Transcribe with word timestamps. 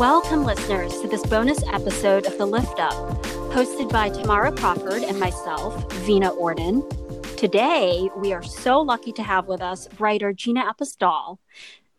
Welcome, 0.00 0.44
listeners, 0.44 0.98
to 1.02 1.08
this 1.08 1.22
bonus 1.26 1.62
episode 1.64 2.24
of 2.24 2.38
The 2.38 2.46
Lift 2.46 2.80
Up, 2.80 2.94
hosted 3.52 3.92
by 3.92 4.08
Tamara 4.08 4.50
Crawford 4.50 5.02
and 5.02 5.20
myself, 5.20 5.92
Vina 5.92 6.30
Orden. 6.30 6.88
Today, 7.36 8.08
we 8.16 8.32
are 8.32 8.42
so 8.42 8.80
lucky 8.80 9.12
to 9.12 9.22
have 9.22 9.46
with 9.46 9.60
us 9.60 9.90
writer 9.98 10.32
Gina 10.32 10.64
Apostol. 10.66 11.38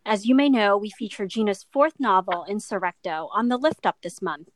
As 0.04 0.26
you 0.26 0.34
may 0.34 0.50
know, 0.50 0.80
we 0.80 0.90
feature 0.90 1.28
Gina's 1.28 1.68
fourth 1.72 2.00
novel, 2.00 2.44
Insurrecto, 2.50 3.30
on 3.34 3.50
The 3.50 3.58
Lift 3.58 3.86
Up 3.86 3.98
this 4.02 4.20
month. 4.20 4.50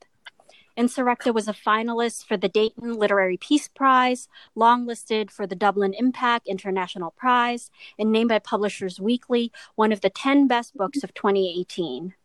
Insurrecto 0.76 1.32
was 1.32 1.48
a 1.48 1.54
finalist 1.54 2.26
for 2.26 2.38
the 2.38 2.50
Dayton 2.50 2.94
Literary 2.96 3.38
Peace 3.38 3.68
Prize, 3.68 4.28
longlisted 4.58 5.30
for 5.30 5.46
the 5.46 5.56
Dublin 5.56 5.94
Impact 5.94 6.48
International 6.48 7.12
Prize, 7.12 7.70
and 8.00 8.12
named 8.12 8.30
by 8.30 8.40
Publishers 8.40 9.00
Weekly 9.00 9.52
one 9.76 9.92
of 9.92 10.02
the 10.02 10.10
10 10.10 10.48
best 10.48 10.76
books 10.76 11.04
of 11.04 11.14
2018. 11.14 12.16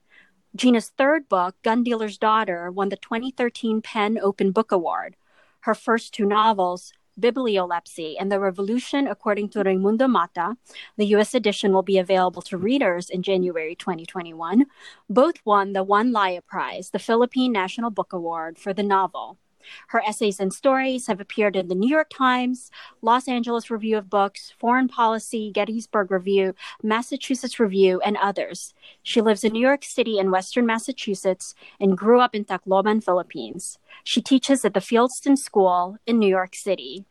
Gina's 0.55 0.89
third 0.89 1.29
book, 1.29 1.55
Gun 1.63 1.85
Dealer's 1.85 2.19
Daughter, 2.19 2.73
won 2.73 2.89
the 2.89 2.97
2013 2.97 3.83
PEN 3.83 4.19
Open 4.19 4.51
Book 4.51 4.73
Award. 4.73 5.15
Her 5.61 5.77
first 5.77 6.13
two 6.13 6.27
novels, 6.27 6.93
Bibliolepsy 7.19 8.17
and 8.19 8.33
The 8.33 8.41
Revolution 8.41 9.07
According 9.07 9.51
to 9.51 9.63
Raimundo 9.63 10.09
Mata, 10.09 10.57
the 10.97 11.07
U.S. 11.07 11.35
edition 11.35 11.73
will 11.73 11.83
be 11.83 11.99
available 11.99 12.43
to 12.43 12.57
readers 12.57 13.09
in 13.09 13.23
January 13.23 13.77
2021. 13.77 14.67
Both 15.09 15.37
won 15.45 15.73
the 15.73 15.85
Juan 15.85 16.11
Laya 16.11 16.43
Prize, 16.43 16.91
the 16.91 16.99
Philippine 16.99 17.53
National 17.53 17.91
Book 17.91 18.13
Award, 18.13 18.59
for 18.59 18.73
the 18.73 18.83
novel. 18.83 19.39
Her 19.89 20.03
essays 20.07 20.41
and 20.41 20.53
stories 20.53 21.07
have 21.07 21.21
appeared 21.21 21.57
in 21.57 21.69
the 21.69 21.75
New 21.75 21.89
York 21.89 22.11
Times, 22.11 22.71
Los 23.03 23.29
Angeles 23.29 23.71
Review 23.71 23.99
of 23.99 24.11
Books, 24.11 24.53
Foreign 24.59 24.89
Policy, 24.89 25.51
Gettysburg 25.53 26.11
Review, 26.11 26.55
Massachusetts 26.83 27.61
Review, 27.61 28.01
and 28.05 28.17
others. 28.17 28.75
She 29.03 29.21
lives 29.21 29.45
in 29.45 29.53
New 29.53 29.61
York 29.61 29.85
City 29.85 30.19
and 30.19 30.31
Western 30.31 30.67
Massachusetts 30.67 31.55
and 31.79 31.97
grew 31.97 32.21
up 32.21 32.35
in 32.35 32.45
Tacloban, 32.45 33.03
Philippines. 33.03 33.79
She 34.05 34.21
teaches 34.21 34.65
at 34.65 34.75
the 34.75 34.81
Fieldston 34.81 35.39
School 35.39 35.97
in 36.07 36.19
New 36.19 36.29
York 36.29 36.55
City. 36.55 37.05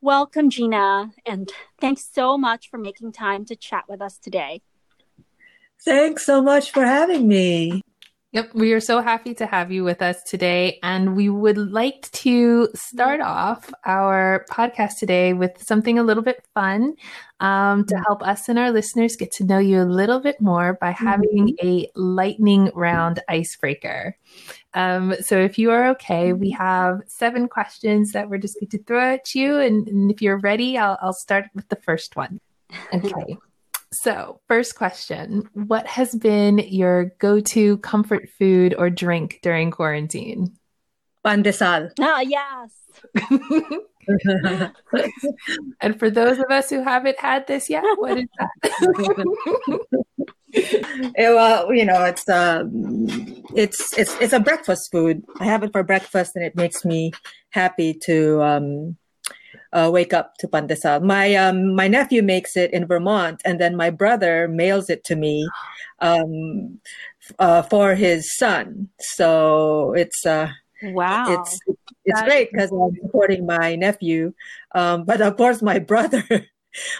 Welcome, 0.00 0.50
Gina, 0.50 1.12
and 1.24 1.52
thanks 1.80 2.08
so 2.12 2.38
much 2.38 2.70
for 2.70 2.78
making 2.78 3.12
time 3.12 3.44
to 3.46 3.56
chat 3.56 3.84
with 3.88 4.00
us 4.00 4.18
today. 4.18 4.62
Thanks 5.84 6.24
so 6.24 6.42
much 6.42 6.72
for 6.72 6.84
having 6.84 7.28
me. 7.28 7.82
Yep, 8.36 8.50
we 8.52 8.74
are 8.74 8.80
so 8.80 9.00
happy 9.00 9.32
to 9.32 9.46
have 9.46 9.72
you 9.72 9.82
with 9.82 10.02
us 10.02 10.22
today. 10.24 10.78
And 10.82 11.16
we 11.16 11.30
would 11.30 11.56
like 11.56 12.10
to 12.10 12.68
start 12.74 13.22
off 13.22 13.72
our 13.86 14.44
podcast 14.50 14.98
today 14.98 15.32
with 15.32 15.52
something 15.62 15.98
a 15.98 16.02
little 16.02 16.22
bit 16.22 16.44
fun 16.52 16.96
um, 17.40 17.86
to 17.86 17.96
help 18.06 18.22
us 18.22 18.50
and 18.50 18.58
our 18.58 18.70
listeners 18.70 19.16
get 19.16 19.32
to 19.32 19.44
know 19.44 19.56
you 19.56 19.80
a 19.80 19.88
little 19.88 20.20
bit 20.20 20.38
more 20.38 20.74
by 20.74 20.90
having 20.90 21.56
a 21.62 21.88
lightning 21.94 22.70
round 22.74 23.20
icebreaker. 23.26 24.18
Um, 24.74 25.14
so, 25.22 25.38
if 25.38 25.58
you 25.58 25.70
are 25.70 25.88
okay, 25.92 26.34
we 26.34 26.50
have 26.50 27.00
seven 27.06 27.48
questions 27.48 28.12
that 28.12 28.28
we're 28.28 28.36
just 28.36 28.60
going 28.60 28.68
to 28.68 28.82
throw 28.84 29.14
at 29.14 29.34
you. 29.34 29.56
And, 29.60 29.88
and 29.88 30.10
if 30.10 30.20
you're 30.20 30.40
ready, 30.40 30.76
I'll, 30.76 30.98
I'll 31.00 31.14
start 31.14 31.46
with 31.54 31.70
the 31.70 31.76
first 31.76 32.16
one. 32.16 32.40
Okay. 32.92 33.38
So, 34.02 34.40
first 34.46 34.76
question 34.76 35.48
What 35.54 35.86
has 35.86 36.14
been 36.14 36.58
your 36.58 37.06
go 37.18 37.40
to 37.40 37.78
comfort 37.78 38.28
food 38.38 38.74
or 38.76 38.90
drink 38.90 39.40
during 39.42 39.70
quarantine? 39.70 40.54
Pandesal. 41.24 41.90
Ah, 42.00 42.20
yes. 42.20 42.72
and 45.80 45.98
for 45.98 46.10
those 46.10 46.38
of 46.38 46.50
us 46.50 46.70
who 46.70 46.82
haven't 46.82 47.18
had 47.18 47.46
this 47.46 47.70
yet, 47.70 47.84
what 47.96 48.18
is 48.18 48.28
that? 48.38 48.50
it, 50.52 51.16
well, 51.18 51.72
you 51.72 51.84
know, 51.84 52.04
it's 52.04 52.28
um, 52.28 53.06
it's 53.54 53.96
it's 53.98 54.16
it's 54.20 54.32
a 54.32 54.40
breakfast 54.40 54.90
food. 54.92 55.24
I 55.40 55.46
have 55.46 55.62
it 55.62 55.72
for 55.72 55.82
breakfast, 55.82 56.36
and 56.36 56.44
it 56.44 56.54
makes 56.54 56.84
me 56.84 57.12
happy 57.50 57.94
to 58.04 58.42
um, 58.42 58.96
uh, 59.76 59.90
wake 59.90 60.14
up 60.14 60.36
to 60.38 60.48
pandesal. 60.48 61.02
My 61.02 61.34
um, 61.34 61.74
my 61.74 61.86
nephew 61.86 62.22
makes 62.22 62.56
it 62.56 62.72
in 62.72 62.86
Vermont, 62.86 63.42
and 63.44 63.60
then 63.60 63.76
my 63.76 63.90
brother 63.90 64.48
mails 64.48 64.88
it 64.88 65.04
to 65.04 65.16
me 65.16 65.48
um, 66.00 66.80
uh, 67.38 67.62
for 67.62 67.94
his 67.94 68.34
son. 68.36 68.88
So 68.98 69.92
it's 69.92 70.24
uh, 70.24 70.48
wow, 70.82 71.26
it's 71.28 71.60
it's 72.06 72.22
great 72.22 72.50
because 72.50 72.72
I'm 72.72 72.96
supporting 73.02 73.44
my 73.44 73.76
nephew, 73.76 74.32
um, 74.74 75.04
but 75.04 75.20
of 75.20 75.36
course 75.36 75.60
my 75.60 75.78
brother. 75.78 76.24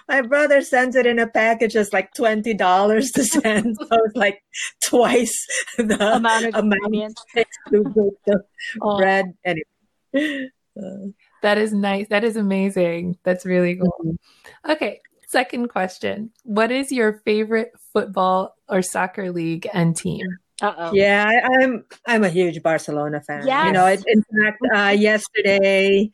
My 0.09 0.23
brother 0.23 0.63
sends 0.63 0.97
it 0.97 1.05
in 1.05 1.19
a 1.19 1.27
package 1.27 1.75
that's 1.75 1.93
like 1.93 2.15
twenty 2.15 2.55
dollars 2.55 3.11
to 3.11 3.23
send, 3.23 3.77
so 3.77 3.87
it's 4.07 4.17
like 4.17 4.43
twice 4.83 5.37
the 5.77 6.17
amount 6.17 6.47
of 6.47 6.55
amount 6.55 7.21
to 7.69 7.85
the 8.25 8.43
oh. 8.81 8.97
bread. 8.97 9.35
Anyway, 9.45 10.49
uh, 10.81 11.13
that 11.47 11.59
is 11.59 11.73
nice. 11.73 12.09
That 12.09 12.25
is 12.25 12.37
amazing. 12.37 13.19
That's 13.23 13.47
really 13.47 13.77
cool. 13.77 13.95
Mm-hmm. 14.05 14.71
Okay. 14.73 15.01
Second 15.29 15.69
question. 15.69 16.33
What 16.43 16.73
is 16.73 16.91
your 16.91 17.21
favorite 17.25 17.71
football 17.93 18.57
or 18.69 18.83
soccer 18.83 19.31
league 19.31 19.69
and 19.73 19.97
team? 19.97 20.27
Uh-oh. 20.61 20.91
Yeah, 20.93 21.25
I, 21.29 21.63
am 21.63 21.63
I'm, 21.63 21.85
I'm 22.07 22.25
a 22.25 22.31
huge 22.31 22.63
Barcelona 22.65 23.21
fan. 23.21 23.47
Yes. 23.47 23.67
You 23.67 23.73
know, 23.73 23.87
it, 23.87 24.03
in 24.09 24.23
fact, 24.23 24.59
uh, 24.75 24.89
yesterday 24.89 26.11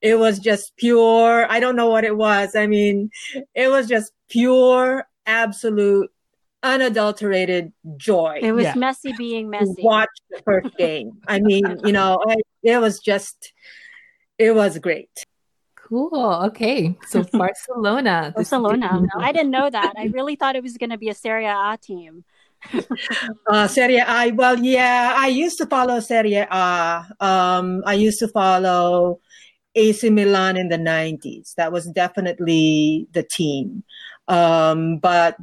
it 0.00 0.20
was 0.20 0.38
just 0.38 0.76
pure. 0.76 1.50
I 1.50 1.58
don't 1.58 1.74
know 1.74 1.90
what 1.90 2.04
it 2.04 2.16
was. 2.16 2.54
I 2.54 2.68
mean, 2.68 3.10
it 3.54 3.68
was 3.68 3.88
just 3.88 4.12
pure, 4.28 5.08
absolute, 5.24 6.10
unadulterated 6.62 7.72
joy. 7.96 8.38
It 8.40 8.52
was 8.52 8.64
yeah. 8.64 8.74
Messi 8.74 9.16
being 9.16 9.50
messy. 9.50 9.82
Watch 9.82 10.10
the 10.30 10.42
first 10.42 10.76
game. 10.76 11.12
I 11.26 11.40
mean, 11.40 11.80
you 11.82 11.92
know, 11.92 12.22
I, 12.28 12.36
it 12.62 12.78
was 12.78 13.00
just 13.00 13.52
it 14.38 14.54
was 14.54 14.78
great. 14.78 15.10
Cool. 15.76 16.42
Okay. 16.46 16.96
So 17.06 17.22
Barcelona. 17.32 18.32
Barcelona. 18.34 19.02
I 19.18 19.32
didn't 19.32 19.50
know 19.50 19.70
that. 19.70 19.94
I 19.96 20.06
really 20.06 20.36
thought 20.36 20.56
it 20.56 20.62
was 20.62 20.76
going 20.76 20.90
to 20.90 20.98
be 20.98 21.08
a 21.08 21.14
Serie 21.14 21.46
A 21.46 21.78
team. 21.80 22.24
uh, 23.50 23.68
Serie 23.68 23.98
A. 23.98 24.32
Well, 24.32 24.58
yeah, 24.58 25.14
I 25.16 25.28
used 25.28 25.58
to 25.58 25.66
follow 25.66 26.00
Serie 26.00 26.34
A. 26.34 27.06
Um, 27.20 27.82
I 27.86 27.94
used 27.94 28.18
to 28.20 28.28
follow 28.28 29.20
AC 29.76 30.10
Milan 30.10 30.56
in 30.56 30.68
the 30.68 30.78
90s. 30.78 31.54
That 31.54 31.70
was 31.70 31.86
definitely 31.86 33.06
the 33.12 33.22
team. 33.22 33.84
Um, 34.26 34.98
but 34.98 35.36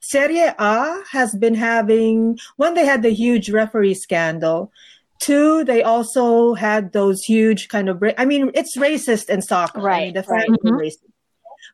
Serie 0.00 0.40
A 0.40 1.02
has 1.10 1.34
been 1.34 1.54
having, 1.54 2.38
when 2.56 2.74
they 2.74 2.84
had 2.84 3.02
the 3.02 3.10
huge 3.10 3.48
referee 3.50 3.94
scandal, 3.94 4.72
Two, 5.20 5.64
they 5.64 5.82
also 5.82 6.54
had 6.54 6.92
those 6.92 7.22
huge 7.22 7.68
kind 7.68 7.88
of, 7.88 8.02
I 8.16 8.24
mean, 8.24 8.50
it's 8.54 8.76
racist 8.76 9.28
in 9.28 9.42
soccer. 9.42 9.80
Right. 9.80 9.94
I 9.94 10.04
mean, 10.06 10.14
the 10.14 10.22
right. 10.22 10.48
mm-hmm. 10.48 10.76
racist. 10.76 11.04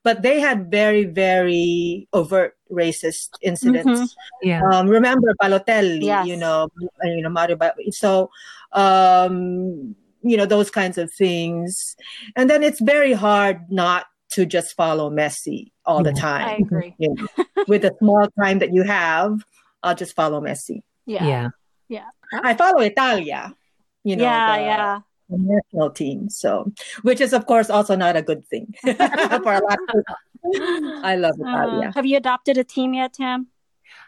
But 0.03 0.23
they 0.23 0.41
had 0.41 0.71
very, 0.71 1.05
very 1.05 2.09
overt 2.13 2.57
racist 2.71 3.31
incidents. 3.43 4.01
Mm-hmm. 4.01 4.49
Yeah. 4.49 4.63
Um, 4.73 4.89
remember 4.89 5.33
Balotelli, 5.41 6.03
yes. 6.03 6.27
you 6.27 6.37
know, 6.37 6.69
you 7.05 7.23
know, 7.23 7.29
Mario. 7.29 7.57
So, 7.91 8.31
um, 8.73 9.95
you 10.23 10.37
know, 10.37 10.47
those 10.47 10.71
kinds 10.71 10.99
of 10.99 11.13
things. 11.13 11.97
And 12.35 12.51
then 12.51 12.63
it's 12.63 12.81
very 12.81 13.13
hard 13.13 13.71
not 13.71 14.07
to 14.33 14.45
just 14.45 14.75
follow 14.75 15.09
Messi 15.09 15.71
all 15.85 16.03
the 16.03 16.13
time. 16.13 16.49
I 16.49 16.55
agree. 16.57 16.95
You 16.99 17.15
know, 17.15 17.45
with 17.69 17.83
the 17.83 17.95
small 18.01 18.29
time 18.41 18.59
that 18.59 18.73
you 18.73 18.83
have, 18.83 19.39
I'll 19.83 19.95
just 19.95 20.15
follow 20.17 20.41
Messi. 20.41 20.83
Yeah. 21.07 21.27
Yeah. 21.27 21.49
Yeah. 21.89 22.09
I 22.33 22.55
follow 22.55 22.81
Italia, 22.81 23.55
you 24.05 24.17
know. 24.17 24.25
Yeah, 24.25 24.57
the, 24.57 24.63
yeah. 24.63 25.01
The 25.29 25.39
national 25.39 25.91
team. 25.91 26.29
So, 26.29 26.73
which 27.03 27.21
is, 27.21 27.33
of 27.33 27.47
course, 27.47 27.69
also 27.71 27.97
not 27.97 28.17
a 28.17 28.23
good 28.23 28.47
thing 28.47 28.73
for 28.85 28.93
a 28.93 29.61
lot 29.61 29.79
of 29.79 29.89
people. 29.89 31.03
I 31.03 31.17
love 31.17 31.35
uh, 31.41 31.49
Italia. 31.49 31.89
Uh, 31.89 31.93
have 31.93 32.07
you 32.07 32.17
adopted 32.17 32.59
a 32.59 32.65
team 32.65 32.95
yet, 32.95 33.15
Tam? 33.15 33.49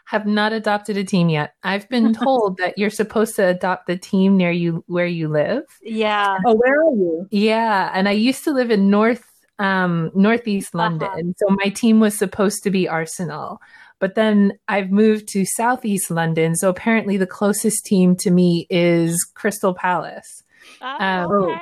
Have 0.05 0.25
not 0.25 0.53
adopted 0.53 0.97
a 0.97 1.03
team 1.03 1.29
yet. 1.29 1.55
I've 1.63 1.87
been 1.89 2.13
told 2.25 2.57
that 2.57 2.77
you're 2.77 2.89
supposed 2.89 3.35
to 3.35 3.47
adopt 3.47 3.87
the 3.87 3.97
team 3.97 4.37
near 4.37 4.51
you 4.51 4.83
where 4.87 5.05
you 5.05 5.27
live. 5.27 5.63
Yeah. 5.81 6.37
Oh, 6.45 6.55
where 6.55 6.81
are 6.81 6.95
you? 6.95 7.27
Yeah, 7.31 7.91
and 7.93 8.07
I 8.07 8.13
used 8.13 8.43
to 8.45 8.53
live 8.53 8.71
in 8.71 8.89
North 8.89 9.25
um 9.59 10.09
northeast 10.15 10.73
uh-huh. 10.73 10.83
London. 10.83 11.09
Uh-huh. 11.09 11.33
So 11.37 11.55
my 11.63 11.69
team 11.69 11.99
was 11.99 12.17
supposed 12.17 12.63
to 12.63 12.71
be 12.71 12.87
Arsenal. 12.87 13.61
But 13.99 14.15
then 14.15 14.53
I've 14.67 14.91
moved 14.91 15.27
to 15.29 15.45
Southeast 15.45 16.09
London. 16.09 16.55
So 16.55 16.69
apparently 16.69 17.17
the 17.17 17.27
closest 17.27 17.85
team 17.85 18.15
to 18.17 18.31
me 18.31 18.65
is 18.69 19.29
Crystal 19.35 19.73
Palace. 19.73 20.43
Oh, 20.81 20.97
um, 20.99 21.31
okay. 21.31 21.59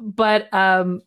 But 0.00 0.54
um, 0.54 1.02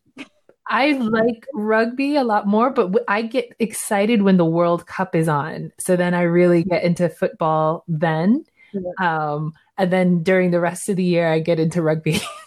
I 0.67 0.93
like 0.93 1.47
rugby 1.53 2.15
a 2.15 2.23
lot 2.23 2.47
more, 2.47 2.69
but 2.69 2.93
I 3.07 3.23
get 3.23 3.53
excited 3.59 4.21
when 4.21 4.37
the 4.37 4.45
World 4.45 4.85
Cup 4.85 5.15
is 5.15 5.27
on. 5.27 5.71
So 5.79 5.95
then 5.95 6.13
I 6.13 6.21
really 6.21 6.63
get 6.63 6.83
into 6.83 7.09
football 7.09 7.83
then. 7.87 8.45
Yeah. 8.73 8.91
Um, 8.99 9.53
and 9.77 9.91
then 9.91 10.23
during 10.23 10.51
the 10.51 10.59
rest 10.59 10.87
of 10.89 10.95
the 10.95 11.03
year, 11.03 11.31
I 11.31 11.39
get 11.39 11.59
into 11.59 11.81
rugby. 11.81 12.21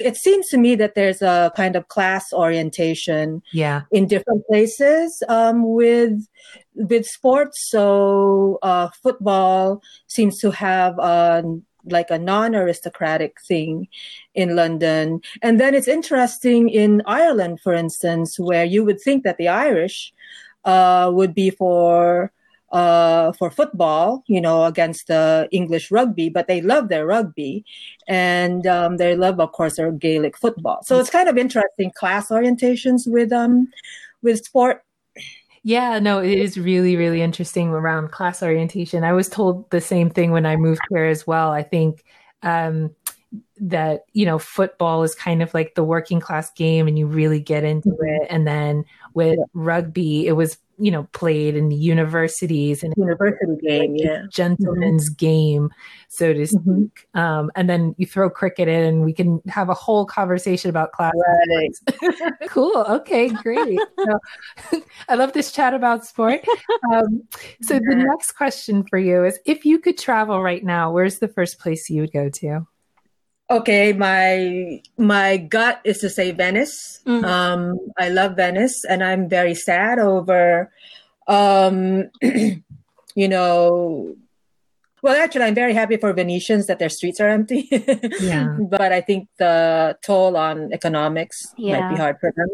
it 0.00 0.16
seems 0.16 0.48
to 0.48 0.58
me 0.58 0.74
that 0.76 0.94
there's 0.94 1.22
a 1.22 1.52
kind 1.56 1.76
of 1.76 1.88
class 1.88 2.32
orientation 2.32 3.42
yeah. 3.52 3.82
in 3.92 4.06
different 4.06 4.46
places 4.46 5.22
um, 5.28 5.74
with 5.74 6.26
with 6.74 7.06
sports. 7.06 7.70
So 7.70 8.58
uh, 8.62 8.88
football 9.02 9.82
seems 10.06 10.38
to 10.40 10.50
have 10.50 10.98
a, 10.98 11.44
like 11.84 12.10
a 12.10 12.18
non-aristocratic 12.18 13.36
thing 13.46 13.88
in 14.34 14.54
london. 14.54 15.20
And 15.42 15.58
then 15.58 15.74
it's 15.74 15.88
interesting 15.88 16.68
in 16.68 17.02
ireland 17.06 17.60
for 17.62 17.72
instance 17.72 18.38
where 18.38 18.64
you 18.64 18.84
would 18.84 19.00
think 19.00 19.24
that 19.24 19.38
the 19.38 19.48
irish 19.48 20.12
uh, 20.64 21.10
would 21.12 21.34
be 21.34 21.48
for 21.48 22.32
uh, 22.70 23.32
for 23.32 23.50
football, 23.50 24.22
you 24.26 24.40
know, 24.40 24.64
against 24.64 25.08
the 25.08 25.48
English 25.50 25.90
rugby, 25.90 26.28
but 26.28 26.46
they 26.46 26.60
love 26.60 26.88
their 26.88 27.06
rugby, 27.06 27.64
and 28.06 28.66
um, 28.66 28.96
they 28.96 29.16
love, 29.16 29.40
of 29.40 29.52
course, 29.52 29.76
their 29.76 29.92
Gaelic 29.92 30.36
football. 30.36 30.82
So 30.84 30.98
it's 30.98 31.10
kind 31.10 31.28
of 31.28 31.36
interesting 31.36 31.90
class 31.90 32.28
orientations 32.28 33.10
with 33.10 33.32
um 33.32 33.68
with 34.22 34.44
sport. 34.44 34.84
Yeah, 35.62 35.98
no, 35.98 36.20
it 36.20 36.38
is 36.38 36.58
really, 36.58 36.96
really 36.96 37.20
interesting 37.20 37.68
around 37.68 38.12
class 38.12 38.42
orientation. 38.42 39.04
I 39.04 39.12
was 39.12 39.28
told 39.28 39.70
the 39.70 39.80
same 39.80 40.08
thing 40.08 40.30
when 40.30 40.46
I 40.46 40.56
moved 40.56 40.80
here 40.88 41.04
as 41.04 41.26
well. 41.26 41.50
I 41.50 41.62
think 41.62 42.02
um, 42.42 42.94
that 43.58 44.04
you 44.12 44.24
know 44.24 44.38
football 44.38 45.02
is 45.02 45.14
kind 45.14 45.42
of 45.42 45.52
like 45.52 45.74
the 45.74 45.84
working 45.84 46.20
class 46.20 46.50
game, 46.52 46.88
and 46.88 46.98
you 46.98 47.06
really 47.06 47.40
get 47.40 47.64
into 47.64 47.94
it, 48.00 48.26
and 48.30 48.46
then 48.46 48.84
with 49.12 49.38
rugby, 49.52 50.26
it 50.26 50.32
was 50.32 50.56
you 50.80 50.90
know 50.90 51.04
played 51.12 51.56
in 51.56 51.68
the 51.68 51.76
universities 51.76 52.82
and 52.82 52.94
university 52.96 53.56
game, 53.62 53.96
yeah, 53.96 54.22
gentleman's 54.30 55.10
mm-hmm. 55.10 55.26
game, 55.26 55.70
so 56.08 56.32
to 56.32 56.40
mm-hmm. 56.40 56.44
speak. 56.44 57.06
Mm-hmm. 57.14 57.18
Um, 57.18 57.50
and 57.54 57.68
then 57.68 57.94
you 57.98 58.06
throw 58.06 58.30
cricket 58.30 58.68
in, 58.68 58.82
and 58.84 59.04
we 59.04 59.12
can 59.12 59.40
have 59.48 59.68
a 59.68 59.74
whole 59.74 60.06
conversation 60.06 60.70
about 60.70 60.92
class. 60.92 61.12
Right. 61.48 62.32
cool. 62.48 62.84
Okay, 62.88 63.28
great. 63.28 63.78
so, 63.98 64.80
I 65.08 65.14
love 65.14 65.32
this 65.32 65.52
chat 65.52 65.74
about 65.74 66.06
sport. 66.06 66.44
Um, 66.92 67.22
so 67.62 67.74
yeah. 67.74 67.80
the 67.88 67.96
next 67.96 68.32
question 68.32 68.84
for 68.88 68.98
you 68.98 69.24
is: 69.24 69.38
If 69.44 69.64
you 69.64 69.78
could 69.78 69.98
travel 69.98 70.42
right 70.42 70.64
now, 70.64 70.92
where's 70.92 71.18
the 71.18 71.28
first 71.28 71.58
place 71.58 71.90
you 71.90 72.02
would 72.02 72.12
go 72.12 72.28
to? 72.28 72.66
Okay, 73.50 73.92
my 73.92 74.80
my 74.96 75.36
gut 75.36 75.80
is 75.84 75.98
to 75.98 76.10
say 76.10 76.30
Venice. 76.30 77.00
Mm-hmm. 77.06 77.24
Um, 77.24 77.78
I 77.98 78.08
love 78.08 78.36
Venice, 78.36 78.84
and 78.84 79.02
I'm 79.02 79.28
very 79.28 79.54
sad 79.54 79.98
over, 79.98 80.70
um, 81.26 82.10
you 82.22 83.28
know, 83.28 84.14
well, 85.02 85.16
actually, 85.16 85.44
I'm 85.44 85.54
very 85.54 85.72
happy 85.72 85.96
for 85.96 86.12
Venetians 86.12 86.66
that 86.66 86.78
their 86.78 86.88
streets 86.88 87.20
are 87.20 87.28
empty. 87.28 87.68
yeah. 88.20 88.56
But 88.60 88.92
I 88.92 89.00
think 89.00 89.28
the 89.38 89.96
toll 90.02 90.36
on 90.36 90.72
economics 90.72 91.54
yeah. 91.56 91.80
might 91.80 91.90
be 91.90 91.96
hard 91.96 92.18
for 92.20 92.32
them. 92.36 92.48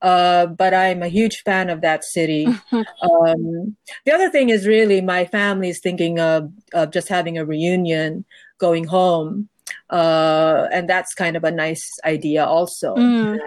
Uh, 0.00 0.46
but 0.46 0.74
I'm 0.74 1.02
a 1.02 1.08
huge 1.08 1.42
fan 1.42 1.70
of 1.70 1.80
that 1.80 2.04
city. 2.04 2.46
um, 2.72 3.76
the 4.04 4.12
other 4.12 4.30
thing 4.30 4.50
is 4.50 4.66
really 4.66 5.00
my 5.00 5.24
family 5.24 5.70
is 5.70 5.80
thinking 5.80 6.20
of, 6.20 6.52
of 6.72 6.92
just 6.92 7.08
having 7.08 7.36
a 7.36 7.44
reunion, 7.44 8.24
going 8.58 8.84
home. 8.84 9.48
Uh, 9.90 10.68
and 10.72 10.88
that's 10.88 11.14
kind 11.14 11.36
of 11.36 11.44
a 11.44 11.50
nice 11.50 11.98
idea 12.04 12.44
also. 12.44 12.94
Mm. 12.94 13.38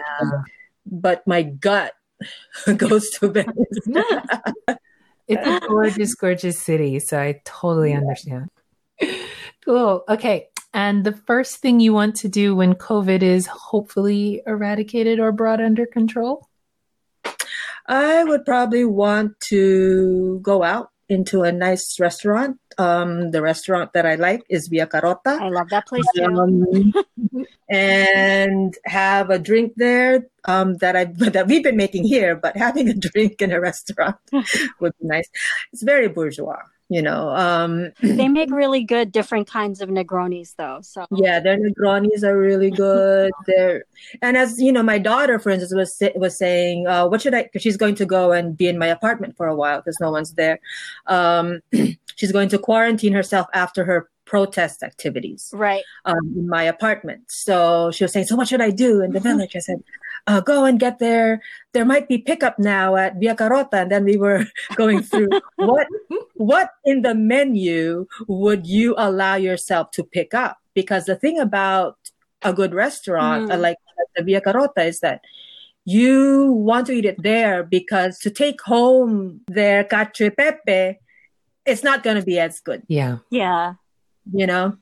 but 0.86 1.26
my 1.28 1.44
gut 1.44 1.94
goes 2.78 3.10
to 3.12 3.30
Venice. 3.30 3.56
it's 5.28 5.48
a 5.48 5.60
gorgeous, 5.68 6.16
gorgeous 6.16 6.60
city. 6.60 7.00
So 7.00 7.20
I 7.20 7.42
totally 7.46 7.94
understand. 7.94 8.50
Cool. 9.66 10.04
Okay. 10.10 10.48
And 10.74 11.04
the 11.04 11.12
first 11.12 11.58
thing 11.58 11.80
you 11.80 11.94
want 11.94 12.16
to 12.18 12.30
do 12.30 12.56
when 12.56 12.76
COVID 12.76 13.22
is 13.22 13.46
hopefully 13.48 14.42
eradicated 14.48 15.20
or 15.20 15.32
brought 15.32 15.62
under 15.62 15.86
control? 15.86 16.48
I 17.88 18.24
would 18.24 18.46
probably 18.46 18.86
want 18.86 19.40
to 19.50 20.40
go 20.42 20.64
out 20.64 20.92
into 21.10 21.44
a 21.44 21.52
nice 21.52 22.00
restaurant. 22.00 22.58
Um, 22.78 23.32
the 23.32 23.42
restaurant 23.42 23.94
that 23.94 24.06
I 24.06 24.16
like 24.16 24.44
is 24.50 24.68
Via 24.68 24.88
Carota. 24.88 25.38
I 25.42 25.50
love 25.50 25.70
that 25.70 25.88
place 25.88 26.06
too. 26.16 26.24
Um, 26.24 26.94
and 27.70 28.78
have 28.86 29.30
a 29.30 29.40
drink 29.40 29.74
there 29.76 30.28
um, 30.46 30.76
that 30.78 30.96
I 30.96 31.06
that 31.36 31.48
we've 31.48 31.64
been 31.64 31.78
making 31.78 32.06
here, 32.06 32.36
but 32.36 32.56
having 32.58 32.90
a 32.90 32.94
drink 32.94 33.42
in 33.42 33.52
a 33.52 33.60
restaurant 33.60 34.18
would 34.80 34.94
be 35.00 35.08
nice. 35.08 35.30
It's 35.72 35.84
very 35.84 36.08
bourgeois 36.08 36.62
you 36.92 37.02
know 37.02 37.30
um, 37.30 37.92
they 38.02 38.28
make 38.28 38.52
really 38.52 38.84
good 38.84 39.12
different 39.12 39.48
kinds 39.48 39.82
of 39.82 39.90
negronis 39.90 40.54
though 40.58 40.80
so 40.82 41.08
yeah 41.12 41.40
their 41.40 41.58
negronis 41.58 42.22
are 42.22 42.38
really 42.38 42.70
good 42.70 43.32
they're 43.48 43.86
and 44.22 44.38
as 44.38 44.62
you 44.62 44.72
know 44.72 44.84
my 44.84 45.00
daughter 45.00 45.40
for 45.40 45.50
instance 45.50 45.74
was 45.74 45.98
was 46.16 46.38
saying 46.38 46.86
uh, 46.88 47.08
what 47.08 47.22
should 47.22 47.34
i 47.34 47.44
because 47.44 47.62
she's 47.62 47.78
going 47.78 47.96
to 47.96 48.06
go 48.06 48.34
and 48.34 48.58
be 48.58 48.68
in 48.68 48.78
my 48.78 48.88
apartment 48.88 49.36
for 49.38 49.48
a 49.48 49.56
while 49.56 49.80
because 49.80 49.98
no 50.02 50.12
one's 50.12 50.34
there 50.34 50.60
um, 51.08 51.62
she's 52.16 52.32
going 52.32 52.50
to 52.50 52.58
quarantine 52.58 53.14
herself 53.14 53.48
after 53.54 53.84
her 53.84 54.10
protest 54.26 54.84
activities 54.84 55.52
right 55.54 55.84
um, 56.06 56.34
in 56.38 56.48
my 56.48 56.64
apartment 56.64 57.22
so 57.30 57.92
she 57.92 58.04
was 58.04 58.12
saying 58.14 58.26
so 58.26 58.36
what 58.36 58.48
should 58.48 58.62
i 58.62 58.70
do 58.70 59.02
in 59.02 59.12
the 59.12 59.20
village 59.20 59.56
i 59.56 59.60
said 59.60 59.84
uh, 60.28 60.40
go 60.42 60.66
and 60.66 60.80
get 60.80 61.00
there. 61.00 61.42
There 61.74 61.86
might 61.86 62.08
be 62.08 62.18
pickup 62.18 62.60
now 62.60 62.96
at 62.96 63.16
Via 63.20 63.36
Carota. 63.36 63.78
And 63.78 63.92
then 63.92 64.06
we 64.06 64.18
were 64.18 64.46
going 64.76 65.02
through 65.02 65.30
what, 65.56 65.88
what 66.36 66.72
in 66.86 67.02
the 67.02 67.16
menu 67.16 68.08
would 68.28 68.68
you 68.68 68.96
allow 68.98 69.36
yourself 69.36 69.92
to 69.92 70.04
pick 70.04 70.34
up? 70.34 70.58
Because 70.74 71.06
the 71.06 71.16
thing 71.16 71.40
about 71.40 71.98
a 72.44 72.54
good 72.54 72.74
restaurant 72.74 73.50
mm. 73.50 73.60
like 73.60 73.78
the 74.16 74.24
Via 74.24 74.42
Carota 74.42 74.84
is 74.84 75.00
that 75.02 75.22
you 75.86 76.52
want 76.52 76.88
to 76.88 76.94
eat 76.94 77.06
it 77.06 77.22
there 77.22 77.64
because 77.64 78.20
to 78.20 78.30
take 78.30 78.62
home 78.62 79.42
their 79.48 79.84
cacio 79.84 80.28
e 80.28 80.30
pepe, 80.30 81.00
it's 81.66 81.84
not 81.84 82.04
going 82.04 82.18
to 82.18 82.26
be 82.26 82.40
as 82.40 82.60
good. 82.60 82.84
Yeah. 82.88 83.18
Yeah. 83.30 83.76
You 84.32 84.48
know? 84.48 84.78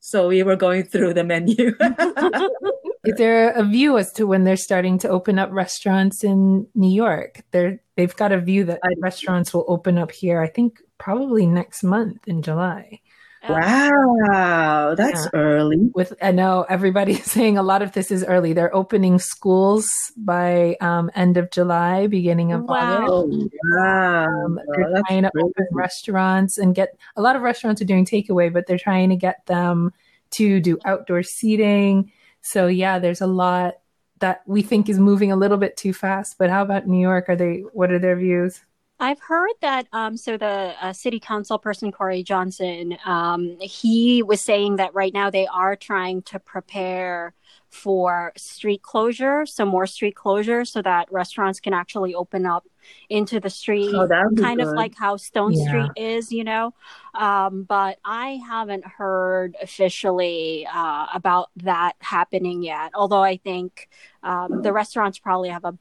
So 0.00 0.28
we 0.28 0.42
were 0.42 0.56
going 0.56 0.84
through 0.84 1.14
the 1.14 1.24
menu. 1.24 1.76
Is 3.04 3.16
there 3.16 3.50
a 3.50 3.64
view 3.64 3.98
as 3.98 4.12
to 4.12 4.26
when 4.26 4.44
they're 4.44 4.56
starting 4.56 4.98
to 4.98 5.08
open 5.08 5.38
up 5.38 5.50
restaurants 5.52 6.22
in 6.22 6.66
New 6.74 6.92
York? 6.92 7.42
They're 7.50 7.80
they've 7.96 8.14
got 8.14 8.32
a 8.32 8.40
view 8.40 8.64
that 8.64 8.80
restaurants 8.98 9.52
will 9.52 9.64
open 9.68 9.98
up 9.98 10.12
here. 10.12 10.40
I 10.40 10.48
think 10.48 10.80
probably 10.98 11.46
next 11.46 11.82
month 11.82 12.26
in 12.28 12.42
July. 12.42 13.00
Wow, 13.48 14.94
that's 14.96 15.24
yeah. 15.24 15.30
early. 15.40 15.90
With 15.94 16.12
I 16.22 16.32
know 16.32 16.64
everybody's 16.68 17.24
saying 17.30 17.58
a 17.58 17.62
lot 17.62 17.82
of 17.82 17.92
this 17.92 18.10
is 18.10 18.24
early. 18.24 18.52
They're 18.52 18.74
opening 18.74 19.18
schools 19.18 19.88
by 20.16 20.76
um, 20.80 21.10
end 21.14 21.36
of 21.36 21.50
July, 21.50 22.06
beginning 22.06 22.52
of 22.52 22.64
wow. 22.64 23.06
August. 23.06 23.54
Wow, 23.76 24.24
um, 24.24 24.60
they're 24.74 24.96
oh, 24.96 25.02
trying 25.06 25.22
to 25.22 25.30
crazy. 25.30 25.44
open 25.44 25.66
restaurants 25.72 26.58
and 26.58 26.74
get 26.74 26.96
a 27.16 27.22
lot 27.22 27.36
of 27.36 27.42
restaurants 27.42 27.82
are 27.82 27.86
doing 27.86 28.04
takeaway, 28.04 28.52
but 28.52 28.66
they're 28.66 28.78
trying 28.78 29.10
to 29.10 29.16
get 29.16 29.44
them 29.46 29.92
to 30.32 30.60
do 30.60 30.78
outdoor 30.84 31.22
seating 31.22 32.10
so 32.42 32.66
yeah, 32.66 32.98
there's 32.98 33.20
a 33.20 33.26
lot 33.26 33.74
that 34.18 34.42
we 34.46 34.62
think 34.62 34.88
is 34.88 34.98
moving 34.98 35.32
a 35.32 35.36
little 35.36 35.56
bit 35.56 35.76
too 35.76 35.92
fast. 35.92 36.36
But 36.38 36.50
how 36.50 36.62
about 36.62 36.86
New 36.86 37.00
York? 37.00 37.28
Are 37.28 37.36
they? 37.36 37.60
What 37.72 37.90
are 37.90 37.98
their 37.98 38.16
views? 38.16 38.60
I've 39.02 39.18
heard 39.18 39.50
that. 39.62 39.88
Um, 39.92 40.16
so 40.16 40.36
the 40.36 40.74
uh, 40.80 40.92
city 40.92 41.18
council 41.18 41.58
person 41.58 41.90
Corey 41.90 42.22
Johnson, 42.22 42.96
um, 43.04 43.58
he 43.60 44.22
was 44.22 44.40
saying 44.40 44.76
that 44.76 44.94
right 44.94 45.12
now 45.12 45.28
they 45.28 45.48
are 45.48 45.74
trying 45.74 46.22
to 46.22 46.38
prepare 46.38 47.34
for 47.68 48.32
street 48.36 48.82
closure, 48.82 49.44
so 49.44 49.64
more 49.64 49.88
street 49.88 50.14
closure, 50.14 50.64
so 50.64 50.82
that 50.82 51.10
restaurants 51.10 51.58
can 51.58 51.72
actually 51.72 52.14
open 52.14 52.46
up 52.46 52.64
into 53.08 53.40
the 53.40 53.50
street, 53.50 53.92
oh, 53.92 54.06
kind 54.38 54.60
of 54.60 54.68
like 54.68 54.94
how 54.94 55.16
Stone 55.16 55.54
yeah. 55.54 55.66
Street 55.66 55.90
is, 55.96 56.30
you 56.30 56.44
know. 56.44 56.72
Um, 57.14 57.64
but 57.64 57.98
I 58.04 58.40
haven't 58.46 58.86
heard 58.86 59.56
officially 59.60 60.64
uh, 60.72 61.06
about 61.12 61.50
that 61.56 61.94
happening 61.98 62.62
yet. 62.62 62.92
Although 62.94 63.24
I 63.24 63.38
think 63.38 63.88
um, 64.22 64.62
the 64.62 64.72
restaurants 64.72 65.18
probably 65.18 65.48
have 65.48 65.64
a, 65.64 65.76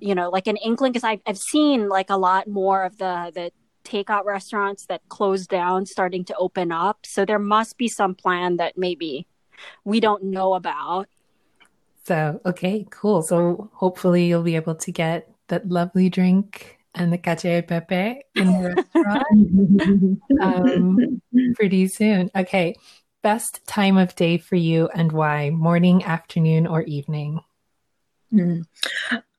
you 0.00 0.14
know, 0.14 0.30
like 0.30 0.46
an 0.46 0.56
inkling 0.56 0.92
because 0.92 1.04
I've 1.04 1.20
I've 1.26 1.38
seen 1.38 1.88
like 1.88 2.10
a 2.10 2.16
lot 2.16 2.48
more 2.48 2.84
of 2.84 2.98
the 2.98 3.32
the 3.34 3.50
takeout 3.84 4.24
restaurants 4.24 4.86
that 4.86 5.00
closed 5.08 5.48
down 5.48 5.86
starting 5.86 6.24
to 6.26 6.36
open 6.36 6.70
up. 6.70 7.06
So 7.06 7.24
there 7.24 7.38
must 7.38 7.78
be 7.78 7.88
some 7.88 8.14
plan 8.14 8.56
that 8.56 8.76
maybe 8.76 9.26
we 9.84 10.00
don't 10.00 10.24
know 10.24 10.54
about. 10.54 11.08
So, 12.04 12.40
okay, 12.46 12.86
cool. 12.90 13.22
So 13.22 13.70
hopefully 13.74 14.26
you'll 14.26 14.42
be 14.42 14.56
able 14.56 14.76
to 14.76 14.92
get 14.92 15.28
that 15.48 15.68
lovely 15.68 16.08
drink 16.08 16.78
and 16.94 17.12
the 17.12 17.18
cacio 17.18 17.58
e 17.58 17.62
pepe 17.62 18.22
in 18.34 18.46
the 18.46 18.76
restaurant 18.94 20.20
um, 20.42 21.22
pretty 21.54 21.86
soon. 21.88 22.30
Okay, 22.34 22.74
best 23.22 23.60
time 23.66 23.96
of 23.96 24.14
day 24.14 24.38
for 24.38 24.56
you 24.56 24.88
and 24.94 25.12
why? 25.12 25.50
Morning, 25.50 26.02
afternoon, 26.04 26.66
or 26.66 26.82
evening? 26.82 27.40
Mm. 28.32 28.64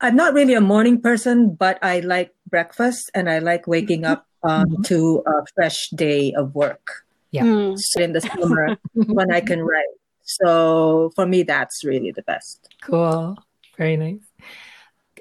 I'm 0.00 0.16
not 0.16 0.34
really 0.34 0.54
a 0.54 0.60
morning 0.60 1.00
person, 1.00 1.54
but 1.54 1.78
I 1.82 2.00
like 2.00 2.32
breakfast 2.48 3.10
and 3.14 3.28
I 3.30 3.38
like 3.38 3.66
waking 3.66 4.04
up 4.04 4.26
um, 4.42 4.66
mm-hmm. 4.66 4.82
to 4.82 5.22
a 5.26 5.44
fresh 5.54 5.88
day 5.90 6.32
of 6.32 6.54
work. 6.54 7.04
Yeah. 7.30 7.44
Mm. 7.44 7.78
So 7.78 8.00
in 8.00 8.12
the 8.12 8.20
summer 8.20 8.76
when 8.94 9.32
I 9.32 9.40
can 9.40 9.62
write 9.62 9.94
So 10.22 11.10
for 11.14 11.26
me, 11.26 11.42
that's 11.44 11.84
really 11.84 12.10
the 12.10 12.22
best. 12.22 12.68
Cool. 12.82 13.36
Very 13.76 13.96
nice. 13.96 14.20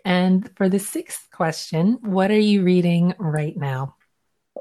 And 0.05 0.49
for 0.55 0.69
the 0.69 0.79
sixth 0.79 1.27
question, 1.31 1.99
what 2.01 2.31
are 2.31 2.39
you 2.39 2.63
reading 2.63 3.13
right 3.19 3.55
now? 3.55 3.95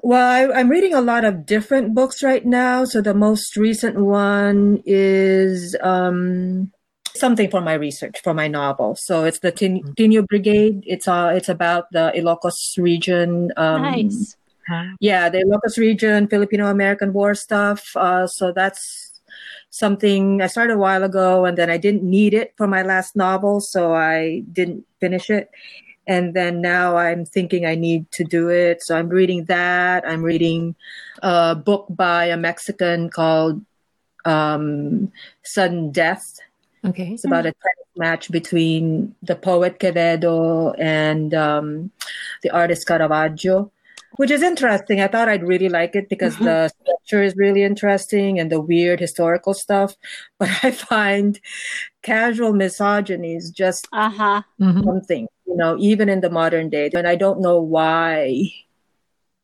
Well, 0.02 0.52
I, 0.54 0.60
am 0.60 0.68
reading 0.68 0.94
a 0.94 1.00
lot 1.00 1.24
of 1.24 1.46
different 1.46 1.94
books 1.94 2.22
right 2.22 2.44
now. 2.44 2.84
So 2.84 3.00
the 3.00 3.14
most 3.14 3.56
recent 3.56 3.96
one 3.96 4.82
is 4.84 5.74
um, 5.82 6.70
something 7.18 7.50
for 7.50 7.60
my 7.60 7.74
research 7.74 8.16
for 8.22 8.34
my 8.34 8.48
novel. 8.48 8.96
So 8.96 9.24
it's 9.24 9.40
the 9.40 9.52
Tin- 9.52 9.82
mm-hmm. 9.82 9.92
Tinio 9.92 10.26
Brigade. 10.26 10.82
It's 10.86 11.08
uh, 11.08 11.32
it's 11.34 11.48
about 11.48 11.90
the 11.92 12.12
Ilocos 12.16 12.78
region. 12.78 13.52
Um, 13.56 13.82
nice. 13.82 14.36
Yeah, 15.00 15.30
the 15.30 15.38
Ilocos 15.38 15.78
region, 15.78 16.28
Filipino 16.28 16.66
American 16.66 17.12
War 17.12 17.34
stuff. 17.34 17.96
Uh, 17.96 18.26
so 18.26 18.52
that's 18.52 19.20
something 19.70 20.42
I 20.42 20.46
started 20.46 20.74
a 20.74 20.78
while 20.78 21.04
ago, 21.04 21.44
and 21.44 21.56
then 21.56 21.70
I 21.70 21.78
didn't 21.78 22.02
need 22.02 22.34
it 22.34 22.52
for 22.56 22.66
my 22.66 22.82
last 22.82 23.16
novel, 23.16 23.60
so 23.60 23.94
I 23.94 24.44
didn't 24.52 24.84
finish 25.00 25.30
it. 25.30 25.50
And 26.06 26.32
then 26.32 26.62
now 26.62 26.96
I'm 26.96 27.26
thinking 27.26 27.66
I 27.66 27.74
need 27.74 28.10
to 28.12 28.24
do 28.24 28.48
it. 28.48 28.82
So 28.82 28.96
I'm 28.96 29.08
reading 29.08 29.44
that. 29.44 30.08
I'm 30.08 30.22
reading 30.22 30.74
a 31.22 31.54
book 31.54 31.86
by 31.90 32.26
a 32.26 32.36
Mexican 32.36 33.10
called 33.10 33.64
um, 34.24 35.12
Sudden 35.44 35.92
Death. 35.92 36.38
Okay. 36.84 37.12
It's 37.12 37.24
about 37.24 37.46
a 37.46 37.52
tennis 37.52 37.96
match 37.96 38.30
between 38.30 39.14
the 39.22 39.36
poet 39.36 39.78
Quevedo 39.78 40.74
and 40.78 41.34
um, 41.34 41.90
the 42.42 42.50
artist 42.50 42.86
Caravaggio, 42.86 43.70
which 44.16 44.30
is 44.30 44.42
interesting. 44.42 45.00
I 45.00 45.08
thought 45.08 45.28
I'd 45.28 45.42
really 45.42 45.68
like 45.68 45.96
it 45.96 46.08
because 46.08 46.34
mm-hmm. 46.34 46.44
the 46.44 46.68
structure 46.68 47.22
is 47.22 47.34
really 47.36 47.62
interesting 47.62 48.38
and 48.38 48.50
the 48.50 48.60
weird 48.60 49.00
historical 49.00 49.54
stuff. 49.54 49.96
But 50.38 50.50
I 50.62 50.70
find 50.70 51.40
casual 52.02 52.52
misogyny 52.52 53.34
is 53.34 53.50
just 53.50 53.88
uh-huh. 53.92 54.42
Mm-hmm. 54.60 54.82
something 54.84 55.28
you 55.48 55.56
know, 55.56 55.76
even 55.80 56.08
in 56.08 56.20
the 56.20 56.30
modern 56.30 56.68
day. 56.68 56.90
And 56.94 57.08
I 57.08 57.16
don't 57.16 57.40
know 57.40 57.58
why 57.58 58.52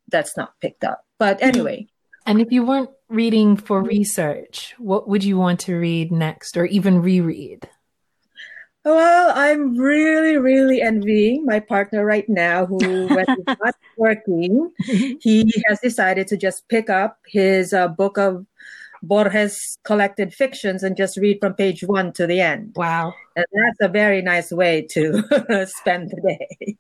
that's 0.09 0.37
not 0.37 0.53
picked 0.61 0.85
up. 0.85 1.05
But 1.19 1.41
hmm. 1.41 1.47
anyway. 1.47 1.89
And 2.27 2.41
if 2.41 2.51
you 2.51 2.65
weren't 2.65 2.91
reading 3.09 3.57
for 3.57 3.83
research, 3.83 4.75
what 4.79 5.09
would 5.09 5.25
you 5.25 5.37
want 5.37 5.61
to 5.61 5.77
read 5.77 6.11
next 6.11 6.57
or 6.57 6.65
even 6.65 7.03
reread? 7.03 7.69
Well, 8.85 9.33
I'm 9.35 9.77
really, 9.77 10.37
really 10.37 10.83
envying 10.83 11.47
my 11.47 11.61
partner 11.61 12.05
right 12.05 12.29
now 12.29 12.67
who, 12.67 12.79
when 13.09 13.25
he's 13.29 13.57
not 13.59 13.75
working, 13.97 14.71
he 14.79 15.51
has 15.67 15.81
decided 15.81 16.29
to 16.29 16.37
just 16.37 16.69
pick 16.69 16.91
up 16.91 17.19
his 17.27 17.73
uh, 17.73 17.89
book 17.89 18.19
of 18.19 18.47
Borges 19.03 19.79
collected 19.85 20.35
fictions 20.35 20.83
and 20.83 20.97
just 20.97 21.17
read 21.17 21.39
from 21.41 21.55
page 21.55 21.83
one 21.85 22.13
to 22.15 22.27
the 22.27 22.41
end. 22.41 22.73
Wow. 22.77 23.15
And 23.37 23.47
that's 23.53 23.89
a 23.89 23.89
very 23.89 24.23
nice 24.23 24.51
way 24.51 24.83
to 24.93 25.23
spend 25.67 26.11
the 26.11 26.37
day. 26.39 26.77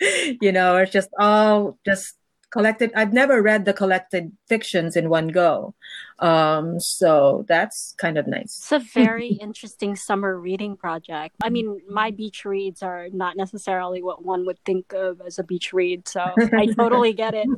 you 0.40 0.52
know, 0.52 0.76
it's 0.76 0.92
just 0.92 1.10
all 1.18 1.78
just 1.84 2.14
collected. 2.54 2.92
I've 2.94 3.12
never 3.12 3.42
read 3.42 3.64
the 3.64 3.74
collected 3.74 4.30
fictions 4.46 4.94
in 4.94 5.10
one 5.10 5.28
go. 5.28 5.74
Um, 6.20 6.78
so 6.78 7.44
that's 7.48 7.94
kind 7.98 8.16
of 8.16 8.28
nice. 8.28 8.52
It's 8.62 8.72
a 8.72 8.78
very 8.78 9.26
interesting 9.46 9.96
summer 9.96 10.38
reading 10.38 10.76
project. 10.76 11.34
I 11.42 11.50
mean, 11.50 11.80
my 11.90 12.12
beach 12.12 12.44
reads 12.44 12.80
are 12.80 13.08
not 13.12 13.36
necessarily 13.36 14.00
what 14.02 14.24
one 14.24 14.46
would 14.46 14.60
think 14.64 14.92
of 14.92 15.20
as 15.26 15.40
a 15.40 15.42
beach 15.42 15.72
read. 15.72 16.06
So 16.06 16.20
I 16.60 16.66
totally 16.78 17.12
get 17.12 17.34
it. 17.34 17.48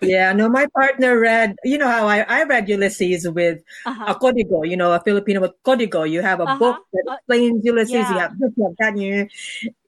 Yeah, 0.00 0.32
no, 0.32 0.48
my 0.48 0.66
partner 0.74 1.18
read, 1.20 1.56
you 1.64 1.76
know 1.76 1.88
how 1.88 2.06
I, 2.06 2.20
I 2.20 2.44
read 2.44 2.68
Ulysses 2.68 3.28
with 3.28 3.60
uh-huh. 3.84 4.04
a 4.08 4.14
código, 4.14 4.66
you 4.68 4.76
know, 4.76 4.92
a 4.92 5.00
Filipino 5.00 5.40
with 5.40 5.52
código. 5.64 6.08
You 6.08 6.22
have 6.22 6.40
a 6.40 6.44
uh-huh. 6.44 6.58
book 6.58 6.78
that 6.92 7.04
uh, 7.10 7.14
explains 7.14 7.64
Ulysses, 7.64 7.92
yeah. 7.92 8.12
you 8.12 8.18
have 8.18 8.38
this, 8.38 8.52
you 8.56 8.64
have 8.64 8.76
that. 8.78 8.96
You, 8.96 9.28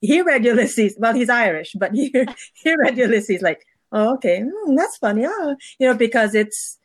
he 0.00 0.20
read 0.20 0.44
Ulysses, 0.44 0.96
well, 0.98 1.14
he's 1.14 1.30
Irish, 1.30 1.74
but 1.78 1.92
he, 1.94 2.12
he 2.54 2.76
read 2.76 2.98
Ulysses 2.98 3.40
like, 3.40 3.64
oh, 3.92 4.14
okay, 4.14 4.40
mm, 4.40 4.76
that's 4.76 4.97
funny. 4.97 5.25
Oh, 5.26 5.56
you 5.78 5.87
know, 5.87 5.94
because 5.94 6.35
it's, 6.35 6.78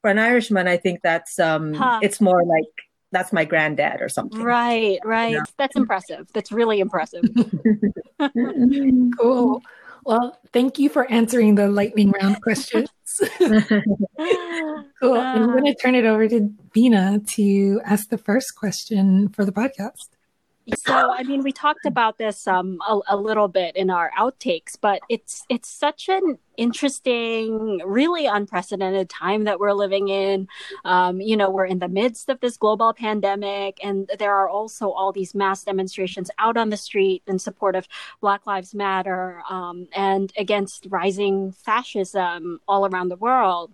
for 0.00 0.10
an 0.10 0.18
Irishman, 0.18 0.68
I 0.68 0.76
think 0.76 1.00
that's, 1.02 1.38
um, 1.38 1.74
huh. 1.74 2.00
it's 2.02 2.20
more 2.20 2.44
like, 2.44 2.66
that's 3.10 3.32
my 3.32 3.44
granddad 3.44 4.00
or 4.00 4.08
something. 4.08 4.42
Right, 4.42 4.98
right. 5.04 5.32
Yeah. 5.32 5.44
That's 5.56 5.76
impressive. 5.76 6.28
That's 6.34 6.52
really 6.52 6.80
impressive. 6.80 7.24
cool. 9.18 9.62
Well, 10.04 10.38
thank 10.52 10.78
you 10.78 10.88
for 10.88 11.10
answering 11.10 11.54
the 11.54 11.68
lightning 11.68 12.12
round 12.12 12.40
questions. 12.42 12.88
cool. 15.00 15.14
I'm 15.14 15.46
going 15.52 15.64
to 15.64 15.74
turn 15.74 15.94
it 15.94 16.04
over 16.04 16.28
to 16.28 16.50
Vina 16.72 17.20
to 17.34 17.80
ask 17.84 18.08
the 18.08 18.18
first 18.18 18.54
question 18.56 19.28
for 19.30 19.44
the 19.44 19.52
podcast. 19.52 20.08
So, 20.76 21.12
I 21.12 21.22
mean, 21.22 21.42
we 21.42 21.52
talked 21.52 21.86
about 21.86 22.18
this 22.18 22.46
um, 22.46 22.78
a, 22.86 22.98
a, 23.08 23.16
little 23.16 23.48
bit 23.48 23.74
in 23.74 23.88
our 23.88 24.10
outtakes, 24.18 24.76
but 24.78 25.00
it's 25.08 25.44
it's 25.48 25.68
such 25.68 26.08
an 26.08 26.38
interesting, 26.58 27.80
really 27.86 28.26
unprecedented 28.26 29.08
time 29.08 29.44
that 29.44 29.60
we're 29.60 29.72
living 29.72 30.08
in. 30.08 30.48
Um, 30.84 31.20
you 31.20 31.36
know, 31.36 31.50
we're 31.50 31.64
in 31.64 31.78
the 31.78 31.88
midst 31.88 32.28
of 32.28 32.40
this 32.40 32.56
global 32.56 32.92
pandemic, 32.92 33.78
and 33.82 34.10
there 34.18 34.34
are 34.34 34.48
also 34.48 34.90
all 34.90 35.12
these 35.12 35.34
mass 35.34 35.64
demonstrations 35.64 36.30
out 36.38 36.56
on 36.56 36.68
the 36.68 36.76
street 36.76 37.22
in 37.26 37.38
support 37.38 37.74
of 37.74 37.88
Black 38.20 38.46
Lives 38.46 38.74
Matter 38.74 39.42
um, 39.48 39.88
and 39.94 40.32
against 40.36 40.86
rising 40.90 41.52
fascism 41.52 42.60
all 42.68 42.86
around 42.86 43.08
the 43.08 43.16
world. 43.16 43.72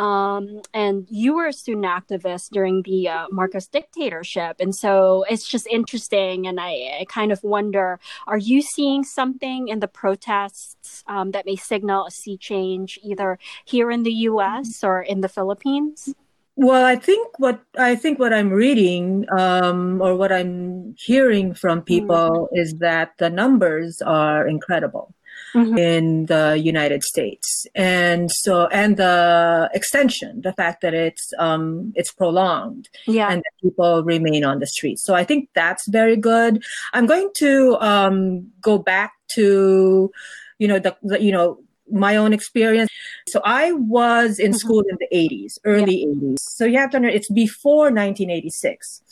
Um, 0.00 0.62
and 0.72 1.06
you 1.10 1.34
were 1.34 1.48
a 1.48 1.52
student 1.52 1.84
activist 1.84 2.48
during 2.52 2.80
the 2.82 3.06
uh, 3.06 3.26
Marcos 3.30 3.66
dictatorship. 3.66 4.56
And 4.58 4.74
so 4.74 5.26
it's 5.28 5.46
just 5.46 5.66
interesting. 5.66 6.46
And 6.46 6.58
I, 6.58 7.00
I, 7.00 7.06
kind 7.06 7.30
of 7.30 7.44
wonder 7.44 8.00
are 8.26 8.38
you 8.38 8.62
seeing 8.62 9.04
something 9.04 9.68
in 9.68 9.80
the 9.80 9.88
protests 9.88 11.04
um, 11.06 11.32
that 11.32 11.44
may 11.44 11.56
signal 11.56 12.06
a 12.06 12.10
sea 12.10 12.38
change 12.38 12.98
either 13.02 13.38
here 13.66 13.90
in 13.90 14.02
the 14.04 14.12
US 14.30 14.82
or 14.82 15.02
in 15.02 15.20
the 15.20 15.28
Philippines? 15.28 16.14
Well, 16.56 16.84
I 16.86 16.96
think 16.96 17.38
what 17.38 17.60
I 17.78 17.94
think 17.94 18.18
what 18.18 18.32
I'm 18.32 18.50
reading 18.50 19.26
um, 19.38 20.00
or 20.00 20.16
what 20.16 20.32
I'm 20.32 20.94
hearing 20.98 21.52
from 21.52 21.82
people 21.82 22.48
mm. 22.50 22.58
is 22.58 22.76
that 22.76 23.12
the 23.18 23.28
numbers 23.28 24.00
are 24.00 24.48
incredible 24.48 25.14
mm-hmm. 25.54 25.78
in 25.78 26.26
the 26.26 26.58
United 26.62 27.02
States. 27.02 27.66
And 27.74 28.30
so, 28.30 28.66
and 28.68 28.96
the 28.96 29.70
extension, 29.74 30.40
the 30.42 30.52
fact 30.52 30.82
that 30.82 30.94
it's, 30.94 31.32
um, 31.38 31.92
it's 31.94 32.12
prolonged 32.12 32.88
yeah. 33.06 33.28
and 33.28 33.40
that 33.40 33.52
people 33.62 34.02
remain 34.04 34.44
on 34.44 34.58
the 34.58 34.66
streets. 34.66 35.04
So 35.04 35.14
I 35.14 35.24
think 35.24 35.48
that's 35.54 35.86
very 35.88 36.16
good. 36.16 36.62
I'm 36.92 37.06
going 37.06 37.30
to, 37.36 37.76
um, 37.80 38.50
go 38.60 38.78
back 38.78 39.12
to, 39.32 40.10
you 40.58 40.68
know, 40.68 40.78
the, 40.78 40.96
the 41.02 41.22
you 41.22 41.32
know, 41.32 41.58
my 41.92 42.16
own 42.16 42.32
experience. 42.32 42.90
So 43.28 43.40
I 43.44 43.72
was 43.72 44.38
in 44.38 44.50
mm-hmm. 44.50 44.56
school 44.56 44.84
in 44.88 44.96
the 45.00 45.08
80s, 45.12 45.58
early 45.64 46.00
yeah. 46.00 46.06
80s. 46.06 46.36
So 46.40 46.64
you 46.64 46.78
have 46.78 46.90
to 46.90 47.00
know 47.00 47.08
it's 47.08 47.30
before 47.30 47.86
1986. 47.90 49.02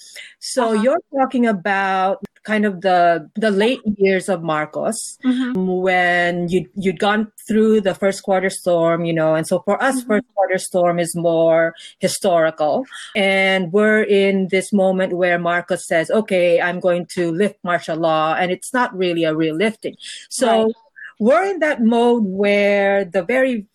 So 0.40 0.74
uh-huh. 0.74 0.82
you're 0.82 1.00
talking 1.18 1.46
about 1.46 2.22
kind 2.44 2.64
of 2.64 2.80
the 2.80 3.28
the 3.34 3.50
late 3.50 3.80
years 3.96 4.28
of 4.28 4.42
Marcos 4.42 5.18
mm-hmm. 5.24 5.54
when 5.82 6.48
you 6.48 6.68
you'd 6.74 6.98
gone 6.98 7.30
through 7.46 7.80
the 7.80 7.94
first 7.94 8.22
quarter 8.22 8.50
storm, 8.50 9.04
you 9.04 9.12
know, 9.12 9.34
and 9.34 9.46
so 9.46 9.60
for 9.60 9.82
us, 9.82 10.00
mm-hmm. 10.00 10.08
first 10.08 10.26
quarter 10.34 10.58
storm 10.58 10.98
is 10.98 11.14
more 11.16 11.74
historical, 11.98 12.84
and 13.16 13.72
we're 13.72 14.02
in 14.02 14.48
this 14.50 14.72
moment 14.72 15.16
where 15.16 15.38
Marcos 15.38 15.86
says, 15.86 16.10
"Okay, 16.10 16.60
I'm 16.60 16.80
going 16.80 17.06
to 17.14 17.32
lift 17.32 17.56
martial 17.64 17.96
law," 17.96 18.34
and 18.34 18.50
it's 18.50 18.72
not 18.72 18.96
really 18.96 19.24
a 19.24 19.34
real 19.34 19.56
lifting. 19.56 19.96
So. 20.30 20.64
Right. 20.64 20.74
We're 21.20 21.50
in 21.50 21.58
that 21.58 21.82
mode 21.82 22.22
where 22.26 23.04
the 23.04 23.24
very 23.24 23.66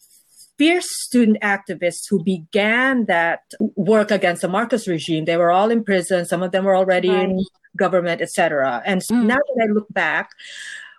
fierce 0.58 0.88
student 0.90 1.40
activists 1.42 2.10
who 2.10 2.24
began 2.24 3.06
that 3.06 3.42
work 3.76 4.12
against 4.12 4.42
the 4.42 4.48
Marcos 4.48 4.88
regime. 4.88 5.26
They 5.26 5.38
were 5.38 5.52
all 5.52 5.72
in 5.72 5.84
prison. 5.84 6.26
Some 6.26 6.44
of 6.44 6.52
them 6.52 6.66
were 6.66 6.76
already 6.76 7.10
right. 7.10 7.30
in 7.30 7.44
government, 7.78 8.22
etc. 8.22 8.82
And 8.86 9.04
so 9.04 9.16
mm. 9.16 9.26
now 9.26 9.38
that 9.38 9.64
I 9.64 9.72
look 9.72 9.92
back, 9.92 10.30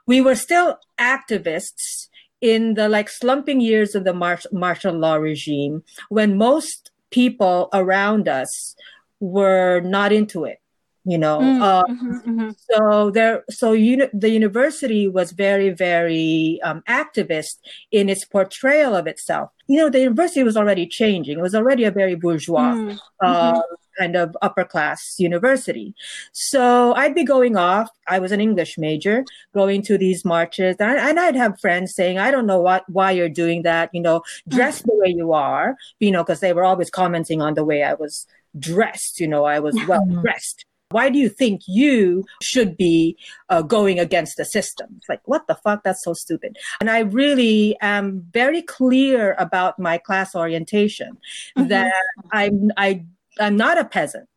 we 0.06 0.20
were 0.20 0.34
still 0.34 0.78
activists 0.98 2.08
in 2.40 2.74
the 2.74 2.88
like 2.88 3.08
slumping 3.08 3.60
years 3.60 3.94
of 3.94 4.04
the 4.04 4.12
mar- 4.12 4.40
martial 4.52 4.94
law 4.94 5.14
regime 5.14 5.82
when 6.08 6.36
most 6.36 6.90
people 7.10 7.68
around 7.72 8.28
us 8.28 8.74
were 9.20 9.80
not 9.80 10.12
into 10.12 10.44
it 10.44 10.58
you 11.04 11.18
know 11.18 11.38
mm, 11.38 11.60
uh, 11.60 11.82
mm-hmm, 11.84 12.16
mm-hmm. 12.30 12.50
so 12.70 13.10
there 13.10 13.44
so 13.50 13.72
uni- 13.72 14.08
the 14.12 14.30
university 14.30 15.06
was 15.08 15.32
very 15.32 15.70
very 15.70 16.60
um, 16.62 16.82
activist 16.88 17.58
in 17.90 18.08
its 18.08 18.24
portrayal 18.24 18.94
of 18.96 19.06
itself 19.06 19.50
you 19.66 19.78
know 19.78 19.90
the 19.90 20.00
university 20.00 20.42
was 20.42 20.56
already 20.56 20.86
changing 20.86 21.38
it 21.38 21.42
was 21.42 21.54
already 21.54 21.84
a 21.84 21.90
very 21.90 22.14
bourgeois 22.14 22.72
mm, 22.72 22.98
uh, 23.22 23.52
mm-hmm. 23.52 23.60
kind 23.98 24.16
of 24.16 24.36
upper 24.42 24.64
class 24.64 25.16
university 25.18 25.94
so 26.32 26.94
i'd 26.94 27.14
be 27.14 27.24
going 27.24 27.56
off 27.56 27.90
i 28.08 28.18
was 28.18 28.32
an 28.32 28.40
english 28.40 28.78
major 28.78 29.24
going 29.54 29.82
to 29.82 29.98
these 29.98 30.24
marches 30.24 30.76
and, 30.78 30.98
and 30.98 31.20
i'd 31.20 31.36
have 31.36 31.60
friends 31.60 31.94
saying 31.94 32.18
i 32.18 32.30
don't 32.30 32.46
know 32.46 32.60
what 32.60 32.88
why 32.88 33.10
you're 33.10 33.28
doing 33.28 33.62
that 33.62 33.90
you 33.92 34.00
know 34.00 34.22
dress 34.48 34.82
mm. 34.82 34.86
the 34.86 34.94
way 34.94 35.14
you 35.14 35.32
are 35.32 35.76
you 36.00 36.10
know 36.10 36.22
because 36.22 36.40
they 36.40 36.52
were 36.52 36.64
always 36.64 36.90
commenting 36.90 37.42
on 37.42 37.54
the 37.54 37.64
way 37.64 37.82
i 37.82 37.94
was 37.94 38.26
dressed. 38.58 39.20
You 39.20 39.28
know, 39.28 39.44
I 39.44 39.60
was 39.60 39.76
well 39.88 40.04
dressed. 40.06 40.64
Why 40.94 41.10
do 41.10 41.18
you 41.18 41.28
think 41.28 41.62
you 41.66 42.24
should 42.40 42.76
be 42.76 43.18
uh, 43.48 43.62
going 43.62 43.98
against 43.98 44.36
the 44.36 44.44
system? 44.44 44.86
It's 44.98 45.08
like, 45.08 45.22
what 45.24 45.48
the 45.48 45.56
fuck? 45.56 45.82
That's 45.82 46.04
so 46.04 46.12
stupid. 46.14 46.56
And 46.80 46.88
I 46.88 47.00
really 47.00 47.76
am 47.80 48.24
very 48.30 48.62
clear 48.62 49.34
about 49.36 49.76
my 49.76 49.98
class 49.98 50.36
orientation 50.36 51.18
mm-hmm. 51.58 51.66
that 51.66 51.92
I'm, 52.30 52.70
I, 52.76 53.04
I'm 53.40 53.56
not 53.56 53.76
a 53.76 53.84
peasant. 53.84 54.28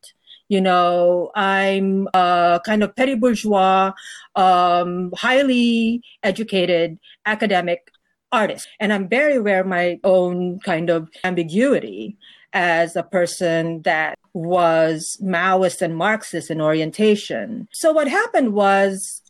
You 0.50 0.62
know, 0.62 1.30
I'm 1.36 2.08
a 2.16 2.60
kind 2.66 2.82
of 2.82 2.96
petty 2.96 3.14
bourgeois, 3.14 3.92
um, 4.36 5.12
highly 5.16 6.02
educated 6.24 6.98
academic 7.28 7.92
artist. 8.32 8.68
And 8.80 8.92
I'm 8.92 9.08
very 9.08 9.36
aware 9.36 9.62
of 9.62 9.68
my 9.68 10.00
own 10.04 10.60
kind 10.62 10.90
of 10.90 11.08
ambiguity 11.24 12.18
as 12.54 12.96
a 12.96 13.04
person 13.04 13.82
that 13.84 14.18
was 14.34 15.18
Maoist 15.22 15.82
and 15.82 15.96
Marxist 15.96 16.52
in 16.52 16.62
orientation. 16.62 17.68
So 17.72 17.92
what 17.92 18.08
happened 18.08 18.54
was 18.54 19.22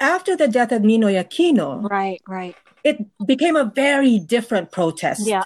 after 0.00 0.36
the 0.36 0.48
death 0.48 0.72
of 0.72 0.82
Ninoy 0.82 1.22
Aquino, 1.22 1.88
right, 1.90 2.20
right, 2.26 2.54
it 2.84 2.98
became 3.26 3.56
a 3.56 3.64
very 3.64 4.18
different 4.18 4.70
protest. 4.70 5.26
Yeah. 5.26 5.44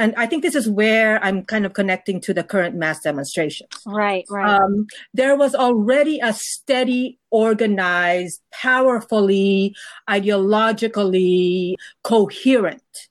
And 0.00 0.14
I 0.16 0.26
think 0.26 0.44
this 0.44 0.54
is 0.54 0.68
where 0.68 1.22
I'm 1.24 1.44
kind 1.44 1.66
of 1.66 1.72
connecting 1.72 2.20
to 2.20 2.32
the 2.32 2.44
current 2.44 2.76
mass 2.76 3.00
demonstrations. 3.00 3.68
Right, 3.84 4.24
right. 4.30 4.60
Um, 4.60 4.86
there 5.12 5.36
was 5.36 5.56
already 5.56 6.20
a 6.20 6.32
steady, 6.32 7.18
organized, 7.32 8.40
powerfully, 8.52 9.74
ideologically 10.08 11.74
coherent 12.04 13.08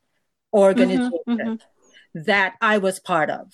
organization. 0.53 1.11
Mm-hmm, 1.27 1.31
mm-hmm 1.31 1.55
that 2.13 2.55
I 2.61 2.77
was 2.77 2.99
part 2.99 3.29
of. 3.29 3.51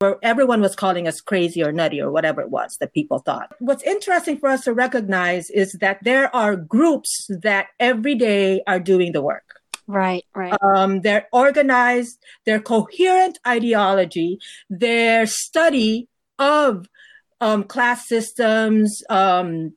Where 0.00 0.18
everyone 0.22 0.60
was 0.60 0.74
calling 0.74 1.06
us 1.06 1.20
crazy 1.20 1.62
or 1.62 1.72
nutty 1.72 2.00
or 2.00 2.10
whatever 2.10 2.40
it 2.40 2.50
was 2.50 2.76
that 2.80 2.92
people 2.92 3.20
thought. 3.20 3.52
What's 3.60 3.82
interesting 3.84 4.38
for 4.38 4.48
us 4.48 4.64
to 4.64 4.72
recognize 4.72 5.50
is 5.50 5.72
that 5.80 6.02
there 6.02 6.34
are 6.34 6.56
groups 6.56 7.26
that 7.28 7.68
every 7.78 8.14
day 8.16 8.60
are 8.66 8.80
doing 8.80 9.12
the 9.12 9.22
work. 9.22 9.60
Right, 9.86 10.24
right. 10.34 10.54
Um, 10.62 11.02
they're 11.02 11.28
organized, 11.32 12.18
their 12.44 12.60
coherent 12.60 13.38
ideology, 13.46 14.40
their 14.68 15.26
study 15.26 16.08
of 16.38 16.88
um, 17.40 17.64
class 17.64 18.08
systems, 18.08 19.02
um, 19.10 19.74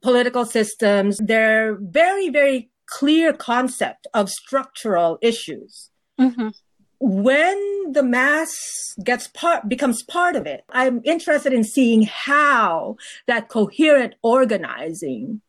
political 0.00 0.44
systems, 0.44 1.18
their 1.18 1.76
very, 1.80 2.30
very 2.30 2.70
clear 2.86 3.32
concept 3.32 4.06
of 4.12 4.28
structural 4.28 5.18
issues. 5.22 5.90
Mm-hmm 6.20 6.48
when 7.04 7.90
the 7.90 8.02
mass 8.02 8.94
gets 9.02 9.26
part 9.26 9.68
becomes 9.68 10.04
part 10.04 10.36
of 10.36 10.46
it 10.46 10.64
i'm 10.70 11.00
interested 11.04 11.52
in 11.52 11.64
seeing 11.64 12.02
how 12.02 12.96
that 13.26 13.48
coherent 13.48 14.14
organizing 14.22 15.40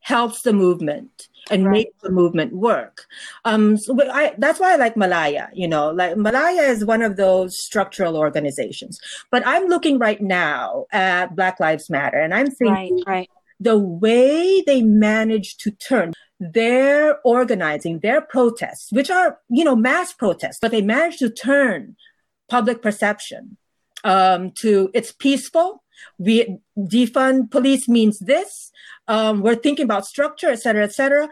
helps 0.00 0.42
the 0.42 0.52
movement 0.52 1.28
and 1.50 1.64
right. 1.64 1.72
makes 1.72 2.02
the 2.02 2.10
movement 2.10 2.52
work 2.52 3.06
um 3.46 3.78
so 3.78 3.96
I, 4.10 4.34
that's 4.36 4.60
why 4.60 4.74
i 4.74 4.76
like 4.76 4.98
malaya 4.98 5.48
you 5.54 5.66
know 5.66 5.92
like 5.92 6.18
malaya 6.18 6.62
is 6.62 6.84
one 6.84 7.00
of 7.00 7.16
those 7.16 7.58
structural 7.58 8.18
organizations 8.18 9.00
but 9.30 9.46
i'm 9.46 9.68
looking 9.68 9.98
right 9.98 10.20
now 10.20 10.84
at 10.92 11.34
black 11.34 11.58
lives 11.58 11.88
matter 11.88 12.18
and 12.18 12.34
i'm 12.34 12.50
thinking 12.50 13.02
right, 13.06 13.28
right. 13.30 13.30
The 13.58 13.78
way 13.78 14.62
they 14.66 14.82
manage 14.82 15.56
to 15.58 15.70
turn 15.70 16.12
their 16.38 17.18
organizing, 17.24 18.00
their 18.00 18.20
protests, 18.20 18.92
which 18.92 19.10
are, 19.10 19.38
you 19.48 19.64
know, 19.64 19.76
mass 19.76 20.12
protests, 20.12 20.58
but 20.60 20.70
they 20.70 20.82
managed 20.82 21.18
to 21.20 21.30
turn 21.30 21.96
public 22.48 22.82
perception 22.82 23.56
um, 24.04 24.52
to 24.52 24.90
it's 24.92 25.12
peaceful. 25.12 25.82
We 26.18 26.58
defund 26.76 27.50
police 27.50 27.88
means 27.88 28.18
this. 28.18 28.70
Um, 29.08 29.40
we're 29.40 29.54
thinking 29.54 29.84
about 29.84 30.06
structure, 30.06 30.50
et 30.50 30.60
cetera, 30.60 30.84
et 30.84 30.94
cetera. 30.94 31.28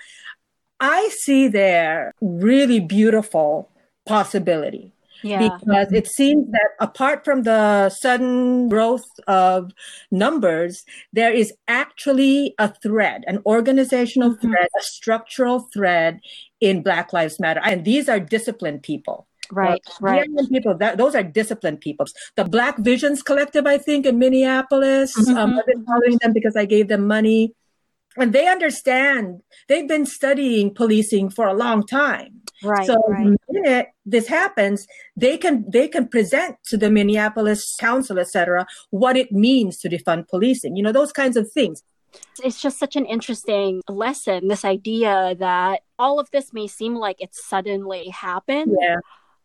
I 0.80 1.08
see 1.10 1.48
there 1.48 2.12
really 2.20 2.80
beautiful 2.80 3.70
possibility 4.06 4.92
yeah. 5.24 5.48
Because 5.48 5.92
it 5.92 6.06
seems 6.06 6.50
that 6.52 6.70
apart 6.80 7.24
from 7.24 7.42
the 7.42 7.88
sudden 7.88 8.68
growth 8.68 9.08
of 9.26 9.72
numbers, 10.10 10.84
there 11.12 11.32
is 11.32 11.52
actually 11.66 12.54
a 12.58 12.72
thread, 12.82 13.24
an 13.26 13.40
organizational 13.46 14.32
mm-hmm. 14.32 14.50
thread, 14.50 14.68
a 14.78 14.82
structural 14.82 15.60
thread 15.72 16.20
in 16.60 16.82
Black 16.82 17.12
Lives 17.12 17.40
Matter. 17.40 17.60
And 17.64 17.84
these 17.84 18.08
are 18.08 18.20
disciplined 18.20 18.82
people. 18.82 19.26
Right, 19.50 19.82
right. 20.00 20.28
People, 20.50 20.76
that, 20.78 20.98
those 20.98 21.14
are 21.14 21.22
disciplined 21.22 21.80
people. 21.80 22.06
The 22.36 22.44
Black 22.44 22.78
Visions 22.78 23.22
Collective, 23.22 23.66
I 23.66 23.78
think, 23.78 24.06
in 24.06 24.18
Minneapolis, 24.18 25.16
mm-hmm. 25.18 25.36
um, 25.36 25.58
I've 25.58 25.66
been 25.66 25.84
following 25.84 26.18
them 26.20 26.32
because 26.32 26.56
I 26.56 26.64
gave 26.64 26.88
them 26.88 27.06
money. 27.06 27.54
And 28.16 28.32
they 28.32 28.46
understand, 28.46 29.42
they've 29.68 29.88
been 29.88 30.06
studying 30.06 30.72
policing 30.72 31.30
for 31.30 31.46
a 31.46 31.54
long 31.54 31.86
time 31.86 32.44
Right. 32.64 32.86
So 32.86 32.94
right. 33.08 33.26
the 33.26 33.60
minute 33.60 33.88
this 34.06 34.26
happens, 34.26 34.86
they 35.16 35.36
can 35.36 35.64
they 35.68 35.88
can 35.88 36.08
present 36.08 36.56
to 36.66 36.76
the 36.76 36.90
Minneapolis 36.90 37.76
Council, 37.78 38.18
etc., 38.18 38.66
what 38.90 39.16
it 39.16 39.32
means 39.32 39.78
to 39.80 39.88
defund 39.88 40.28
policing. 40.28 40.76
You 40.76 40.82
know, 40.82 40.92
those 40.92 41.12
kinds 41.12 41.36
of 41.36 41.50
things. 41.52 41.82
It's 42.42 42.60
just 42.60 42.78
such 42.78 42.94
an 42.94 43.06
interesting 43.06 43.82
lesson, 43.88 44.46
this 44.46 44.64
idea 44.64 45.34
that 45.38 45.82
all 45.98 46.20
of 46.20 46.30
this 46.30 46.52
may 46.52 46.68
seem 46.68 46.94
like 46.94 47.20
it 47.20 47.34
suddenly 47.34 48.08
happened. 48.08 48.76
Yeah 48.80 48.96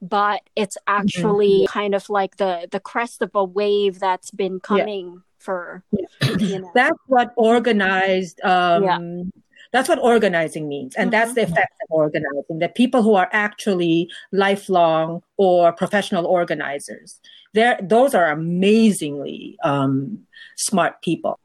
but 0.01 0.41
it's 0.55 0.77
actually 0.88 1.63
mm-hmm. 1.63 1.77
kind 1.77 1.93
of 1.93 2.10
like 2.10 2.38
the 2.38 2.69
the 2.71 2.79
crest 2.79 3.21
of 3.21 3.32
a 3.36 3.43
wave 3.43 3.99
that's 3.99 4.32
been 4.32 4.62
coming. 4.62 5.23
For 5.39 5.84
you 6.39 6.60
know. 6.60 6.71
that's 6.75 6.99
what 7.08 7.34
organized 7.36 8.39
um 8.41 8.84
yeah. 8.84 9.23
That's 9.71 9.88
what 9.88 9.99
organizing 9.99 10.67
means. 10.67 10.95
And 10.95 11.12
mm-hmm. 11.12 11.19
that's 11.19 11.34
the 11.36 11.41
mm-hmm. 11.41 11.54
effect 11.54 11.73
of 11.84 11.91
organizing, 11.91 12.58
that 12.58 12.73
people 12.73 13.04
who 13.04 13.13
are 13.13 13.30
actually 13.32 14.10
lifelong 14.32 15.21
or 15.38 15.71
professional 15.71 16.25
organizers, 16.25 17.19
they're, 17.54 17.78
those 17.80 18.15
are 18.15 18.32
amazingly 18.32 19.60
um, 19.63 20.25
smart 20.56 21.04
people. 21.04 21.39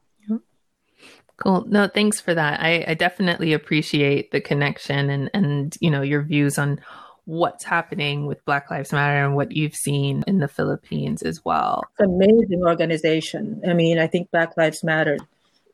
Cool. 1.37 1.65
No, 1.67 1.87
thanks 1.87 2.19
for 2.19 2.33
that. 2.33 2.61
I, 2.61 2.83
I 2.87 2.93
definitely 2.95 3.53
appreciate 3.53 4.31
the 4.31 4.41
connection 4.41 5.09
and, 5.09 5.29
and, 5.33 5.77
you 5.79 5.91
know, 5.91 6.01
your 6.01 6.23
views 6.23 6.57
on 6.57 6.79
what's 7.25 7.63
happening 7.63 8.25
with 8.27 8.43
Black 8.45 8.71
Lives 8.71 8.93
Matter 8.93 9.25
and 9.25 9.35
what 9.35 9.51
you've 9.51 9.75
seen 9.75 10.23
in 10.27 10.39
the 10.39 10.47
Philippines 10.47 11.21
as 11.21 11.43
well. 11.43 11.83
It's 11.99 12.07
amazing 12.07 12.63
organization. 12.63 13.61
I 13.67 13.73
mean, 13.73 13.99
I 13.99 14.07
think 14.07 14.31
Black 14.31 14.55
Lives 14.57 14.83
Matter 14.83 15.17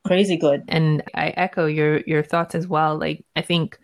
crazy 0.05 0.37
good. 0.37 0.63
And 0.67 1.03
I 1.13 1.29
echo 1.29 1.65
your 1.65 1.99
your 2.01 2.23
thoughts 2.23 2.55
as 2.55 2.67
well. 2.67 2.97
Like 2.97 3.23
I 3.35 3.41
think 3.41 3.79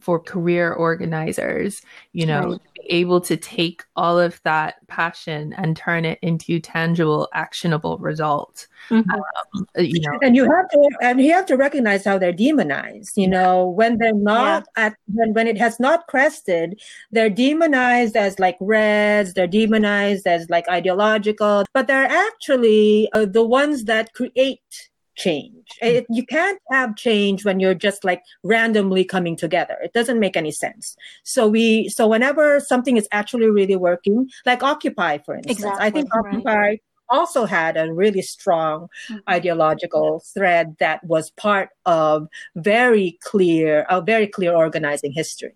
for 0.00 0.18
career 0.18 0.72
organizers, 0.72 1.82
you 2.12 2.26
know, 2.26 2.50
right. 2.50 2.60
able 2.90 3.20
to 3.20 3.36
take 3.36 3.84
all 3.96 4.18
of 4.18 4.40
that 4.44 4.86
passion 4.86 5.52
and 5.54 5.76
turn 5.76 6.04
it 6.04 6.18
into 6.22 6.60
tangible, 6.60 7.28
actionable 7.34 7.98
results. 7.98 8.66
Mm-hmm. 8.90 9.10
Um, 9.10 9.66
you 9.76 10.00
know, 10.00 10.18
and 10.22 10.36
you 10.36 10.44
have 10.44 10.68
to 10.70 10.90
and 11.02 11.20
you 11.20 11.32
have 11.32 11.46
to 11.46 11.56
recognize 11.56 12.04
how 12.04 12.18
they're 12.18 12.32
demonized. 12.32 13.16
You 13.16 13.28
know, 13.28 13.68
when 13.68 13.98
they're 13.98 14.14
not 14.14 14.66
yeah. 14.76 14.86
at 14.86 14.96
when 15.12 15.34
when 15.34 15.46
it 15.46 15.58
has 15.58 15.78
not 15.78 16.06
crested, 16.06 16.80
they're 17.10 17.30
demonized 17.30 18.16
as 18.16 18.38
like 18.38 18.56
reds. 18.60 19.34
They're 19.34 19.46
demonized 19.46 20.26
as 20.26 20.48
like 20.50 20.68
ideological, 20.68 21.64
but 21.72 21.86
they're 21.86 22.10
actually 22.10 23.10
uh, 23.12 23.26
the 23.26 23.44
ones 23.44 23.84
that 23.84 24.14
create 24.14 24.90
change. 25.18 25.66
It, 25.82 26.06
you 26.08 26.24
can't 26.24 26.58
have 26.70 26.96
change 26.96 27.44
when 27.44 27.60
you're 27.60 27.74
just 27.74 28.04
like 28.04 28.22
randomly 28.42 29.04
coming 29.04 29.36
together. 29.36 29.76
It 29.82 29.92
doesn't 29.92 30.18
make 30.18 30.36
any 30.36 30.52
sense. 30.52 30.96
So 31.24 31.46
we, 31.48 31.88
so 31.90 32.06
whenever 32.06 32.60
something 32.60 32.96
is 32.96 33.08
actually 33.12 33.50
really 33.50 33.76
working, 33.76 34.30
like 34.46 34.62
Occupy, 34.62 35.18
for 35.18 35.34
instance, 35.34 35.58
exactly, 35.58 35.86
I 35.86 35.90
think 35.90 36.08
Occupy 36.14 36.76
also 37.10 37.44
had 37.44 37.76
a 37.76 37.92
really 37.92 38.22
strong 38.22 38.88
mm-hmm. 39.10 39.16
ideological 39.28 40.22
thread 40.32 40.76
that 40.78 41.02
was 41.04 41.30
part 41.30 41.70
of 41.84 42.28
very 42.54 43.18
clear, 43.22 43.86
a 43.90 44.00
very 44.00 44.26
clear 44.26 44.54
organizing 44.54 45.12
history. 45.12 45.54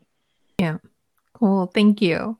Yeah. 0.58 0.78
Cool. 1.34 1.66
Thank 1.66 2.02
you. 2.02 2.38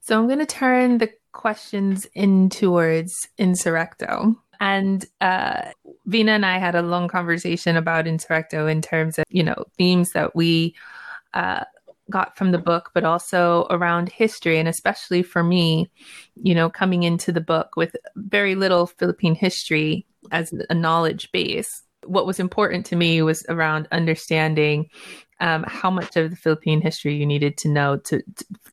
So 0.00 0.18
I'm 0.18 0.26
going 0.26 0.38
to 0.38 0.46
turn 0.46 0.98
the 0.98 1.10
questions 1.32 2.06
in 2.14 2.48
towards 2.48 3.28
Insurrecto. 3.38 4.36
And 4.60 5.04
uh, 5.20 5.70
Vina 6.06 6.32
and 6.32 6.46
I 6.46 6.58
had 6.58 6.74
a 6.74 6.82
long 6.82 7.08
conversation 7.08 7.76
about 7.76 8.06
Insurrecto 8.06 8.70
in 8.70 8.80
terms 8.80 9.18
of, 9.18 9.24
you 9.28 9.42
know, 9.42 9.64
themes 9.76 10.10
that 10.12 10.34
we 10.34 10.74
uh, 11.34 11.64
got 12.10 12.36
from 12.36 12.52
the 12.52 12.58
book, 12.58 12.90
but 12.94 13.04
also 13.04 13.66
around 13.70 14.08
history. 14.08 14.58
And 14.58 14.68
especially 14.68 15.22
for 15.22 15.42
me, 15.42 15.90
you 16.42 16.54
know, 16.54 16.70
coming 16.70 17.02
into 17.02 17.32
the 17.32 17.40
book 17.40 17.76
with 17.76 17.96
very 18.14 18.54
little 18.54 18.86
Philippine 18.86 19.34
history 19.34 20.06
as 20.30 20.52
a 20.70 20.74
knowledge 20.74 21.30
base. 21.32 21.82
What 22.04 22.26
was 22.26 22.38
important 22.38 22.86
to 22.86 22.96
me 22.96 23.22
was 23.22 23.44
around 23.48 23.88
understanding 23.90 24.88
um, 25.40 25.64
how 25.66 25.90
much 25.90 26.16
of 26.16 26.30
the 26.30 26.36
Philippine 26.36 26.80
history 26.80 27.16
you 27.16 27.26
needed 27.26 27.58
to 27.58 27.68
know 27.68 27.98
to 27.98 28.22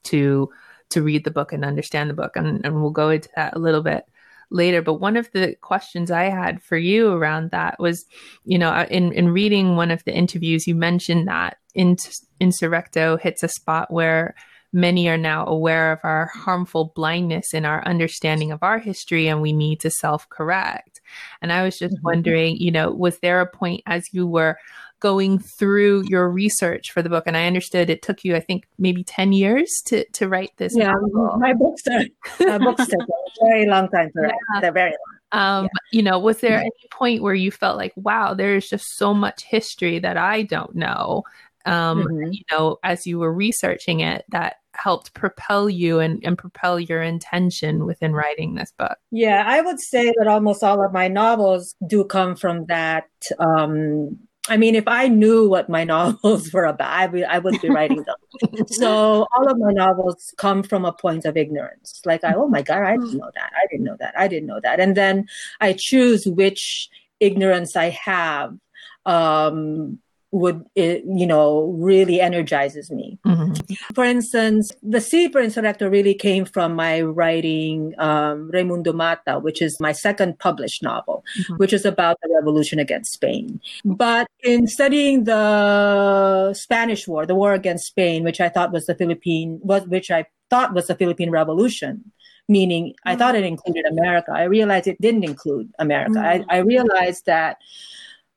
to 0.03 0.49
to 0.91 1.01
read 1.01 1.23
the 1.23 1.31
book 1.31 1.51
and 1.51 1.65
understand 1.65 2.09
the 2.09 2.13
book, 2.13 2.35
and, 2.35 2.63
and 2.63 2.79
we'll 2.79 2.91
go 2.91 3.09
into 3.09 3.29
that 3.35 3.55
a 3.55 3.59
little 3.59 3.81
bit 3.81 4.05
later. 4.53 4.81
But 4.81 4.95
one 4.95 5.17
of 5.17 5.31
the 5.31 5.55
questions 5.61 6.11
I 6.11 6.25
had 6.25 6.61
for 6.61 6.77
you 6.77 7.11
around 7.11 7.51
that 7.51 7.79
was, 7.79 8.05
you 8.45 8.57
know, 8.57 8.69
uh, 8.69 8.85
in, 8.89 9.11
in 9.13 9.29
reading 9.29 9.75
one 9.75 9.91
of 9.91 10.03
the 10.05 10.13
interviews, 10.13 10.67
you 10.67 10.75
mentioned 10.75 11.27
that 11.27 11.57
in, 11.73 11.97
Insurrecto 12.39 13.19
hits 13.19 13.43
a 13.43 13.47
spot 13.47 13.91
where 13.91 14.35
many 14.73 15.07
are 15.07 15.17
now 15.17 15.45
aware 15.45 15.91
of 15.91 15.99
our 16.03 16.31
harmful 16.33 16.91
blindness 16.95 17.53
in 17.53 17.63
our 17.63 17.85
understanding 17.85 18.51
of 18.51 18.63
our 18.63 18.79
history 18.79 19.27
and 19.27 19.41
we 19.41 19.53
need 19.53 19.79
to 19.79 19.89
self 19.89 20.27
correct. 20.29 20.99
And 21.41 21.53
I 21.53 21.63
was 21.63 21.77
just 21.77 21.95
mm-hmm. 21.95 22.05
wondering, 22.05 22.57
you 22.57 22.71
know, 22.71 22.91
was 22.91 23.19
there 23.19 23.39
a 23.39 23.45
point 23.45 23.83
as 23.85 24.03
you 24.11 24.25
were 24.25 24.57
going 25.03 25.37
through 25.37 26.01
your 26.07 26.29
research 26.29 26.91
for 26.91 27.01
the 27.01 27.09
book 27.09 27.25
and 27.27 27.35
i 27.35 27.45
understood 27.45 27.89
it 27.89 28.01
took 28.01 28.23
you 28.23 28.37
i 28.37 28.39
think 28.39 28.65
maybe 28.79 29.03
10 29.03 29.33
years 29.33 29.69
to 29.85 30.05
to 30.13 30.29
write 30.29 30.51
this 30.55 30.73
yeah 30.77 30.93
novel. 30.93 31.37
my 31.39 31.53
books 31.53 31.83
are 31.87 32.05
uh, 32.47 32.57
books 32.65 32.87
took 32.87 33.01
a 33.01 33.45
very 33.45 33.67
long 33.67 33.89
time 33.89 34.09
to 34.15 34.21
write 34.21 34.31
yeah. 34.53 34.61
they're 34.61 34.71
very 34.71 34.91
long 34.91 35.17
um, 35.33 35.63
yeah. 35.65 35.69
you 35.91 36.01
know 36.01 36.17
was 36.17 36.39
there 36.39 36.57
any 36.57 36.71
point 36.89 37.21
where 37.21 37.33
you 37.33 37.51
felt 37.51 37.75
like 37.75 37.91
wow 37.97 38.33
there's 38.33 38.69
just 38.69 38.85
so 38.95 39.13
much 39.13 39.43
history 39.43 39.99
that 39.99 40.15
i 40.15 40.41
don't 40.41 40.73
know 40.73 41.23
um, 41.65 42.03
mm-hmm. 42.03 42.31
you 42.31 42.43
know 42.49 42.77
as 42.81 43.05
you 43.05 43.19
were 43.19 43.33
researching 43.33 43.99
it 43.99 44.23
that 44.29 44.55
helped 44.73 45.13
propel 45.13 45.69
you 45.69 45.99
and, 45.99 46.23
and 46.23 46.37
propel 46.37 46.79
your 46.79 47.01
intention 47.01 47.85
within 47.85 48.13
writing 48.13 48.55
this 48.55 48.71
book 48.79 48.97
yeah 49.11 49.43
i 49.45 49.59
would 49.59 49.81
say 49.81 50.13
that 50.17 50.27
almost 50.27 50.63
all 50.63 50.81
of 50.81 50.93
my 50.93 51.09
novels 51.09 51.75
do 51.85 52.05
come 52.05 52.37
from 52.37 52.65
that 52.67 53.09
um, 53.39 54.17
I 54.49 54.57
mean, 54.57 54.75
if 54.75 54.87
I 54.87 55.07
knew 55.07 55.47
what 55.47 55.69
my 55.69 55.83
novels 55.95 56.51
were 56.51 56.65
about, 56.65 56.91
I, 56.91 57.07
would, 57.07 57.23
I 57.23 57.39
wouldn't 57.39 57.61
be 57.61 57.69
writing 57.69 58.03
them. 58.03 58.65
so 58.67 59.27
all 59.35 59.49
of 59.49 59.57
my 59.57 59.71
novels 59.71 60.33
come 60.37 60.63
from 60.63 60.85
a 60.85 60.93
point 60.93 61.25
of 61.25 61.37
ignorance. 61.37 62.01
Like, 62.05 62.23
I, 62.23 62.33
oh 62.33 62.47
my 62.47 62.61
God, 62.61 62.81
I 62.81 62.97
didn't 62.97 63.17
know 63.17 63.31
that. 63.35 63.51
I 63.55 63.67
didn't 63.69 63.85
know 63.85 63.97
that. 63.99 64.13
I 64.17 64.27
didn't 64.27 64.47
know 64.47 64.59
that. 64.61 64.79
And 64.79 64.95
then 64.97 65.27
I 65.61 65.73
choose 65.73 66.25
which 66.25 66.89
ignorance 67.19 67.75
I 67.75 67.89
have 67.89 68.57
um, 69.05 69.99
would 70.33 70.65
it, 70.73 71.03
you 71.05 71.27
know 71.27 71.65
really 71.77 72.19
energizes 72.19 72.89
me 72.89 73.19
mm-hmm. 73.25 73.53
for 73.93 74.03
instance 74.03 74.71
the 74.81 74.99
seed 74.99 75.31
for 75.31 75.41
insurrecto 75.41 75.89
really 75.89 76.15
came 76.15 76.43
from 76.43 76.75
my 76.75 77.01
writing 77.01 77.93
um, 77.99 78.49
raimundo 78.51 78.91
mata 78.91 79.39
which 79.39 79.61
is 79.61 79.79
my 79.79 79.91
second 79.91 80.37
published 80.39 80.81
novel 80.81 81.23
mm-hmm. 81.39 81.55
which 81.57 81.71
is 81.71 81.85
about 81.85 82.17
the 82.23 82.29
revolution 82.33 82.79
against 82.79 83.13
spain 83.13 83.61
but 83.85 84.27
in 84.43 84.65
studying 84.65 85.23
the 85.25 86.51
spanish 86.53 87.07
war 87.07 87.27
the 87.27 87.35
war 87.35 87.53
against 87.53 87.85
spain 87.85 88.23
which 88.23 88.41
i 88.41 88.49
thought 88.49 88.73
was 88.73 88.87
the 88.87 88.95
philippine 88.95 89.59
was 89.61 89.85
which 89.87 90.09
i 90.09 90.25
thought 90.49 90.73
was 90.73 90.87
the 90.87 90.95
philippine 90.95 91.29
revolution 91.29 92.11
meaning 92.49 92.87
mm-hmm. 92.87 93.09
i 93.09 93.15
thought 93.15 93.35
it 93.35 93.43
included 93.43 93.85
america 93.85 94.31
i 94.33 94.43
realized 94.43 94.87
it 94.87 94.99
didn't 94.99 95.23
include 95.23 95.71
america 95.77 96.19
I, 96.19 96.43
I 96.49 96.57
realized 96.57 97.27
that 97.27 97.57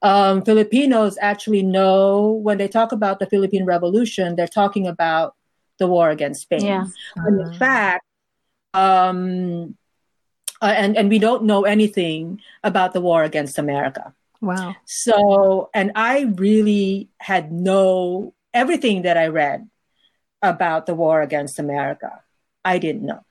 um, 0.06 0.42
Filipinos 0.42 1.18
actually 1.20 1.64
know 1.64 2.30
when 2.30 2.58
they 2.58 2.68
talk 2.68 2.92
about 2.92 3.18
the 3.18 3.26
Philippine 3.26 3.64
Revolution, 3.64 4.36
they're 4.36 4.46
talking 4.46 4.86
about 4.86 5.34
the 5.78 5.88
war 5.88 6.10
against 6.10 6.42
Spain. 6.42 6.64
Yeah. 6.64 6.86
in 7.26 7.40
uh-huh. 7.40 7.58
fact, 7.58 8.06
um, 8.72 9.76
uh, 10.62 10.74
and 10.76 10.96
and 10.96 11.10
we 11.10 11.18
don't 11.18 11.42
know 11.42 11.64
anything 11.64 12.40
about 12.62 12.92
the 12.92 13.00
war 13.00 13.24
against 13.24 13.58
America. 13.58 14.14
Wow. 14.40 14.76
So, 14.84 15.70
and 15.74 15.90
I 15.96 16.32
really 16.36 17.08
had 17.18 17.50
no 17.50 18.32
everything 18.54 19.02
that 19.02 19.18
I 19.18 19.26
read 19.26 19.68
about 20.40 20.86
the 20.86 20.94
war 20.94 21.20
against 21.20 21.58
America. 21.58 22.22
I 22.64 22.78
didn't 22.78 23.02
know. 23.02 23.24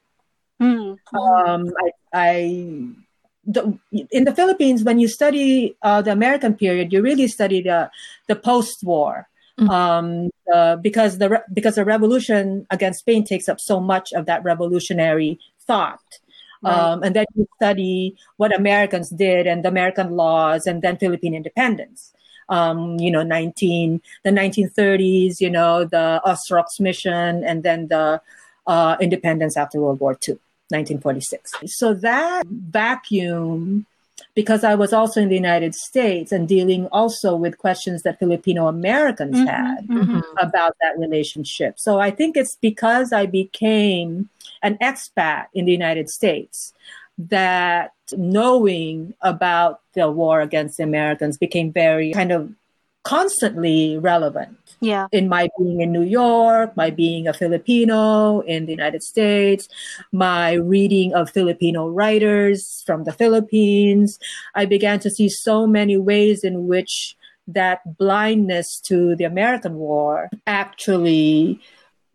Mm-hmm. 0.61 1.17
Um, 1.17 1.71
I, 1.79 1.91
I 2.13 3.04
the, 3.45 3.77
in 4.11 4.23
the 4.25 4.33
Philippines, 4.33 4.83
when 4.83 4.99
you 4.99 5.07
study 5.07 5.75
uh, 5.81 6.01
the 6.01 6.11
American 6.11 6.55
period, 6.55 6.91
you 6.91 7.01
really 7.01 7.27
study 7.27 7.61
the 7.61 7.89
the 8.27 8.35
post-war 8.35 9.27
mm-hmm. 9.59 9.69
um, 9.69 10.29
uh, 10.53 10.75
because 10.77 11.17
the 11.17 11.43
because 11.53 11.75
the 11.75 11.85
revolution 11.85 12.65
against 12.69 12.99
Spain 12.99 13.23
takes 13.23 13.47
up 13.47 13.59
so 13.59 13.79
much 13.79 14.13
of 14.13 14.25
that 14.25 14.43
revolutionary 14.43 15.39
thought. 15.61 16.01
Right. 16.63 16.73
Um, 16.73 17.03
and 17.03 17.15
then 17.15 17.25
you 17.35 17.47
study 17.57 18.15
what 18.37 18.55
Americans 18.55 19.09
did 19.09 19.45
and 19.45 19.63
the 19.63 19.69
American 19.69 20.11
laws, 20.11 20.65
and 20.65 20.81
then 20.81 20.97
Philippine 20.97 21.35
independence. 21.35 22.13
Um, 22.47 22.99
you 22.99 23.11
know, 23.11 23.23
nineteen 23.23 24.01
the 24.23 24.31
nineteen 24.31 24.69
thirties. 24.69 25.41
You 25.41 25.49
know, 25.49 25.85
the 25.85 26.21
OsRox 26.25 26.79
mission, 26.79 27.43
and 27.43 27.63
then 27.63 27.87
the 27.87 28.21
uh, 28.67 28.97
independence 28.99 29.57
after 29.57 29.79
World 29.79 29.99
War 29.99 30.17
II. 30.27 30.39
1946. 30.69 31.53
So 31.67 31.93
that 31.93 32.43
vacuum, 32.47 33.85
because 34.33 34.63
I 34.63 34.75
was 34.75 34.93
also 34.93 35.21
in 35.21 35.29
the 35.29 35.35
United 35.35 35.75
States 35.75 36.31
and 36.31 36.47
dealing 36.47 36.87
also 36.87 37.35
with 37.35 37.57
questions 37.57 38.01
that 38.03 38.19
Filipino 38.19 38.67
Americans 38.67 39.35
mm-hmm, 39.35 39.47
had 39.47 39.87
mm-hmm. 39.87 40.21
about 40.37 40.75
that 40.81 40.97
relationship. 40.97 41.75
So 41.77 41.99
I 41.99 42.11
think 42.11 42.35
it's 42.35 42.57
because 42.61 43.13
I 43.13 43.25
became 43.25 44.29
an 44.61 44.77
expat 44.81 45.45
in 45.53 45.65
the 45.65 45.71
United 45.71 46.09
States 46.09 46.73
that 47.17 47.91
knowing 48.11 49.13
about 49.21 49.81
the 49.93 50.11
war 50.11 50.41
against 50.41 50.77
the 50.77 50.83
Americans 50.83 51.37
became 51.37 51.71
very 51.71 52.11
kind 52.11 52.31
of 52.31 52.51
constantly 53.05 53.97
relevant. 53.97 54.57
Yeah. 54.81 55.07
In 55.11 55.29
my 55.29 55.47
being 55.57 55.79
in 55.79 55.93
New 55.93 56.03
York, 56.03 56.75
my 56.75 56.89
being 56.89 57.27
a 57.27 57.33
Filipino 57.33 58.41
in 58.41 58.65
the 58.65 58.71
United 58.71 59.03
States, 59.03 59.69
my 60.11 60.53
reading 60.53 61.13
of 61.13 61.29
Filipino 61.29 61.87
writers 61.87 62.83
from 62.85 63.05
the 63.05 63.13
Philippines, 63.13 64.19
I 64.53 64.65
began 64.65 64.99
to 64.99 65.09
see 65.09 65.29
so 65.29 65.65
many 65.65 65.95
ways 65.95 66.43
in 66.43 66.67
which 66.67 67.15
that 67.47 67.97
blindness 67.97 68.81
to 68.81 69.15
the 69.15 69.23
American 69.23 69.75
war 69.75 70.29
actually 70.47 71.61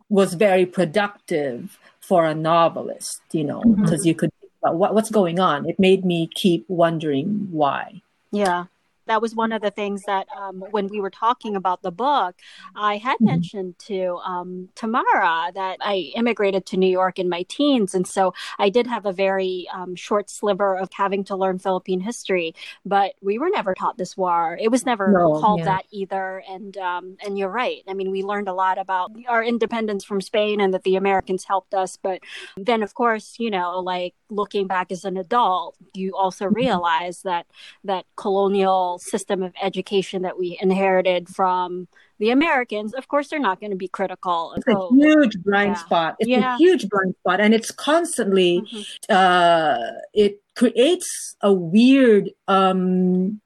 was 0.09 0.35
very 0.35 0.67
productive 0.67 1.79
for 2.01 2.27
a 2.27 2.35
novelist, 2.35 3.21
you 3.31 3.45
know, 3.45 3.63
because 3.63 4.01
mm-hmm. 4.01 4.09
you 4.09 4.15
could 4.15 4.31
what, 4.61 4.93
what's 4.93 5.11
going 5.11 5.39
on. 5.41 5.67
It 5.67 5.79
made 5.79 6.05
me 6.05 6.29
keep 6.35 6.67
wondering 6.69 7.49
why. 7.51 8.03
Yeah 8.33 8.67
that 9.11 9.21
was 9.21 9.35
one 9.35 9.51
of 9.51 9.61
the 9.61 9.73
things 9.73 10.05
that 10.05 10.29
um, 10.37 10.63
when 10.71 10.87
we 10.87 11.01
were 11.01 11.11
talking 11.11 11.57
about 11.57 11.83
the 11.83 11.91
book, 11.91 12.37
I 12.77 12.97
had 12.97 13.17
mm-hmm. 13.17 13.25
mentioned 13.25 13.75
to 13.81 14.21
um, 14.25 14.69
Tamara 14.77 15.51
that 15.53 15.79
I 15.81 16.13
immigrated 16.15 16.65
to 16.67 16.77
New 16.77 16.89
York 16.89 17.19
in 17.19 17.29
my 17.29 17.43
teens. 17.49 17.93
And 17.93 18.07
so 18.07 18.33
I 18.61 18.69
did 18.69 18.87
have 18.87 19.07
a 19.07 19.13
very 19.13 19.67
um, 19.75 19.97
short 19.97 20.31
sliver 20.31 20.77
of 20.77 20.91
having 20.93 21.25
to 21.25 21.35
learn 21.35 21.59
Philippine 21.59 21.99
history, 21.99 22.55
but 22.87 23.15
we 23.21 23.37
were 23.37 23.51
never 23.51 23.75
taught 23.75 23.99
this 23.99 24.17
war. 24.17 24.57
It 24.63 24.69
was 24.69 24.87
never 24.87 25.11
no, 25.11 25.41
called 25.41 25.61
yeah. 25.61 25.65
that 25.65 25.87
either. 25.91 26.45
And, 26.49 26.77
um, 26.77 27.17
and 27.27 27.37
you're 27.37 27.49
right. 27.49 27.83
I 27.89 27.95
mean, 27.95 28.13
we 28.13 28.23
learned 28.23 28.47
a 28.47 28.55
lot 28.55 28.79
about 28.79 29.11
our 29.27 29.43
independence 29.43 30.05
from 30.05 30.21
Spain 30.21 30.61
and 30.61 30.73
that 30.73 30.85
the 30.85 30.95
Americans 30.95 31.43
helped 31.43 31.75
us. 31.75 31.99
But 32.01 32.21
then, 32.57 32.81
of 32.85 32.95
course, 32.95 33.35
you 33.41 33.51
know, 33.51 33.81
like 33.81 34.15
looking 34.31 34.69
back 34.69 34.93
as 34.93 35.05
an 35.05 35.17
adult, 35.17 35.77
you 35.95 36.17
also 36.17 36.45
mm-hmm. 36.45 36.55
realize 36.55 37.23
that 37.23 37.47
that 37.83 38.05
colonial 38.15 39.00
system 39.01 39.43
of 39.43 39.53
education 39.61 40.23
that 40.23 40.39
we 40.39 40.59
inherited 40.61 41.29
from 41.29 41.89
the 42.19 42.31
Americans, 42.31 42.95
of 42.95 43.09
course, 43.09 43.29
they're 43.29 43.39
not 43.39 43.61
going 43.61 43.71
to 43.71 43.77
be 43.77 43.89
critical. 43.89 44.53
It's 44.57 44.67
a 44.69 44.89
huge 44.95 45.43
blind 45.43 45.73
yeah. 45.73 45.85
spot. 45.85 46.17
It's 46.19 46.29
yeah. 46.29 46.55
a 46.55 46.59
huge 46.59 46.89
blind 46.89 47.15
spot, 47.21 47.41
and 47.41 47.55
it's 47.55 47.71
constantly. 47.71 48.61
Mm-hmm. 48.61 48.81
Uh, 49.09 49.79
it 50.13 50.43
creates 50.55 51.37
a 51.41 51.53
weird. 51.53 52.31
Um, 52.47 53.41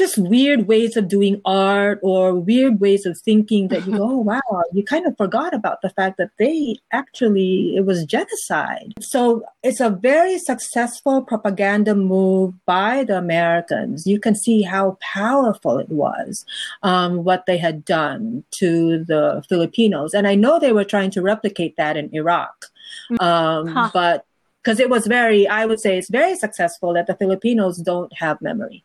just 0.00 0.16
weird 0.16 0.66
ways 0.66 0.96
of 0.96 1.08
doing 1.08 1.42
art 1.44 2.00
or 2.02 2.34
weird 2.34 2.80
ways 2.80 3.04
of 3.04 3.18
thinking 3.18 3.68
that 3.68 3.86
you 3.86 3.98
go, 3.98 4.02
oh, 4.02 4.16
wow, 4.16 4.62
you 4.72 4.82
kind 4.82 5.06
of 5.06 5.14
forgot 5.18 5.52
about 5.52 5.82
the 5.82 5.90
fact 5.90 6.16
that 6.16 6.30
they 6.38 6.76
actually, 6.90 7.76
it 7.76 7.84
was 7.84 8.06
genocide. 8.06 8.94
So 9.00 9.44
it's 9.62 9.78
a 9.78 9.90
very 9.90 10.38
successful 10.38 11.20
propaganda 11.20 11.94
move 11.94 12.54
by 12.64 13.04
the 13.04 13.18
Americans. 13.18 14.06
You 14.06 14.18
can 14.18 14.34
see 14.34 14.62
how 14.62 14.96
powerful 15.02 15.78
it 15.78 15.90
was, 15.90 16.46
um, 16.82 17.22
what 17.22 17.44
they 17.46 17.58
had 17.58 17.84
done 17.84 18.42
to 18.52 19.04
the 19.04 19.44
Filipinos. 19.50 20.14
And 20.14 20.26
I 20.26 20.34
know 20.34 20.58
they 20.58 20.72
were 20.72 20.84
trying 20.94 21.10
to 21.10 21.20
replicate 21.20 21.76
that 21.76 21.98
in 21.98 22.08
Iraq. 22.14 22.66
Mm. 23.12 23.22
Um, 23.22 23.66
huh. 23.68 23.90
But 23.92 24.24
because 24.62 24.80
it 24.80 24.88
was 24.88 25.06
very, 25.06 25.46
I 25.46 25.66
would 25.66 25.80
say 25.80 25.98
it's 25.98 26.08
very 26.10 26.36
successful 26.36 26.94
that 26.94 27.06
the 27.06 27.16
Filipinos 27.16 27.76
don't 27.76 28.12
have 28.14 28.40
memory. 28.40 28.82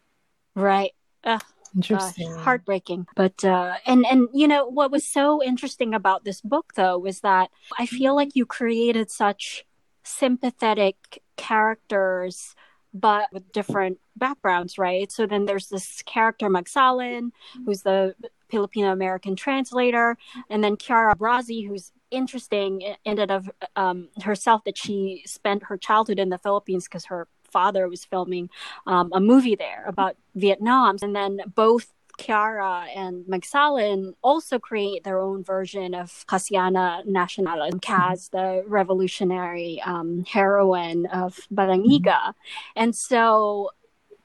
Right. 0.55 0.91
Ugh. 1.25 1.41
Interesting. 1.75 2.31
Gosh, 2.31 2.43
heartbreaking. 2.43 3.07
But 3.15 3.43
uh 3.43 3.75
and 3.85 4.05
and 4.05 4.29
you 4.33 4.47
know 4.47 4.65
what 4.65 4.91
was 4.91 5.05
so 5.05 5.43
interesting 5.43 5.93
about 5.93 6.23
this 6.23 6.39
book 6.41 6.73
though 6.75 6.97
was 6.97 7.19
that 7.19 7.49
I 7.77 7.85
feel 7.85 8.15
like 8.15 8.35
you 8.35 8.45
created 8.45 9.11
such 9.11 9.65
sympathetic 10.03 11.21
characters 11.35 12.55
but 12.93 13.27
with 13.33 13.51
different 13.51 13.99
backgrounds, 14.15 14.77
right? 14.77 15.11
So 15.11 15.27
then 15.27 15.45
there's 15.45 15.67
this 15.67 16.01
character 16.03 16.49
Magsalin, 16.49 17.31
who's 17.65 17.81
the 17.81 18.15
Filipino 18.49 18.93
American 18.93 19.35
translator, 19.35 20.17
and 20.49 20.63
then 20.63 20.77
Chiara 20.77 21.13
Brasi, 21.13 21.67
who's 21.67 21.91
interesting 22.09 22.95
ended 23.05 23.31
of 23.31 23.51
um, 23.75 24.07
herself 24.21 24.63
that 24.63 24.77
she 24.77 25.23
spent 25.25 25.63
her 25.63 25.75
childhood 25.77 26.19
in 26.19 26.29
the 26.29 26.37
Philippines 26.37 26.85
because 26.85 27.05
her 27.05 27.27
father 27.55 27.83
was 27.87 28.03
filming 28.13 28.45
um, 28.85 29.07
a 29.19 29.21
movie 29.31 29.57
there 29.65 29.83
about 29.87 30.13
Vietnam. 30.43 30.97
And 31.01 31.15
then 31.19 31.31
both 31.63 31.85
Chiara 32.17 32.87
and 32.95 33.25
Magsalin 33.25 34.13
also 34.21 34.59
create 34.59 35.03
their 35.03 35.19
own 35.27 35.43
version 35.43 35.93
of 35.93 36.25
Casiana 36.27 37.05
Nacional 37.05 37.61
and 37.61 37.81
Kaz, 37.81 38.29
the 38.31 38.63
revolutionary 38.67 39.81
um, 39.85 40.25
heroine 40.35 41.05
of 41.07 41.29
Balangiga. 41.59 42.21
Mm-hmm. 42.21 42.81
And 42.81 42.95
so 42.95 43.71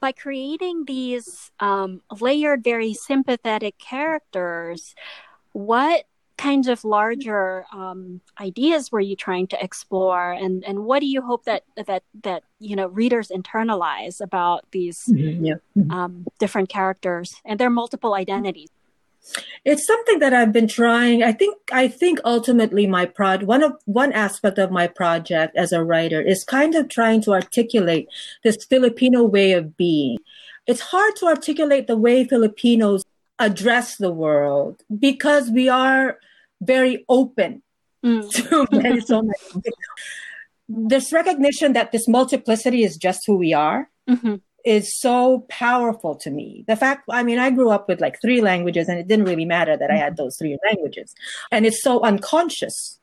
by 0.00 0.12
creating 0.12 0.84
these 0.86 1.50
um, 1.60 2.00
layered, 2.20 2.64
very 2.64 2.94
sympathetic 2.94 3.78
characters, 3.78 4.94
what 5.52 6.04
kinds 6.40 6.68
of 6.68 6.84
larger 6.84 7.66
um, 7.70 8.20
ideas 8.40 8.90
were 8.90 9.00
you 9.00 9.14
trying 9.14 9.46
to 9.48 9.62
explore? 9.62 10.32
And 10.32 10.64
and 10.64 10.84
what 10.84 11.00
do 11.00 11.06
you 11.06 11.20
hope 11.20 11.44
that 11.44 11.64
that 11.86 12.02
that 12.22 12.42
you 12.58 12.74
know 12.76 12.88
readers 12.88 13.28
internalize 13.28 14.20
about 14.20 14.64
these 14.72 15.04
mm-hmm, 15.04 15.44
yeah. 15.44 15.54
mm-hmm. 15.76 15.90
um, 15.90 16.26
different 16.38 16.70
characters 16.70 17.34
and 17.44 17.60
their 17.60 17.70
multiple 17.70 18.14
identities? 18.14 18.70
It's 19.66 19.86
something 19.86 20.18
that 20.20 20.32
i've 20.32 20.52
been 20.52 20.66
trying. 20.66 21.22
I 21.22 21.32
think 21.32 21.54
i 21.72 21.86
think 21.88 22.20
ultimately 22.24 22.86
my 22.86 23.04
prod 23.04 23.42
one 23.42 23.62
of 23.62 23.72
one 23.84 24.12
aspect 24.12 24.58
of 24.58 24.70
my 24.70 24.86
project 24.86 25.56
as 25.56 25.72
a 25.72 25.84
writer 25.84 26.20
is 26.22 26.42
kind 26.42 26.74
of 26.74 26.88
trying 26.88 27.20
to 27.22 27.32
articulate 27.32 28.08
this 28.42 28.64
filipino 28.64 29.22
way 29.24 29.52
of 29.52 29.76
being. 29.76 30.16
It's 30.66 30.80
hard 30.80 31.16
to 31.16 31.26
articulate 31.26 31.86
the 31.86 31.98
way 31.98 32.24
filipinos 32.24 33.04
address 33.38 33.96
the 33.96 34.12
world 34.12 34.82
because 34.98 35.50
we 35.50 35.68
are 35.68 36.18
very 36.60 37.04
open 37.08 37.62
mm. 38.04 38.30
to 38.48 38.66
many, 38.72 39.00
so 39.00 39.22
many. 39.22 39.62
This 40.68 41.12
recognition 41.12 41.72
that 41.72 41.92
this 41.92 42.06
multiplicity 42.06 42.84
is 42.84 42.96
just 42.96 43.22
who 43.26 43.36
we 43.36 43.52
are 43.52 43.90
mm-hmm. 44.08 44.36
is 44.64 45.00
so 45.00 45.46
powerful 45.48 46.14
to 46.16 46.30
me. 46.30 46.64
The 46.68 46.76
fact, 46.76 47.04
I 47.10 47.24
mean, 47.24 47.38
I 47.38 47.50
grew 47.50 47.70
up 47.70 47.88
with 47.88 48.00
like 48.00 48.20
three 48.20 48.40
languages 48.40 48.88
and 48.88 48.98
it 48.98 49.08
didn't 49.08 49.24
really 49.24 49.44
matter 49.44 49.76
that 49.76 49.90
I 49.90 49.96
had 49.96 50.16
those 50.16 50.36
three 50.38 50.58
languages. 50.64 51.12
And 51.50 51.66
it's 51.66 51.82
so 51.82 52.00
unconscious 52.02 52.99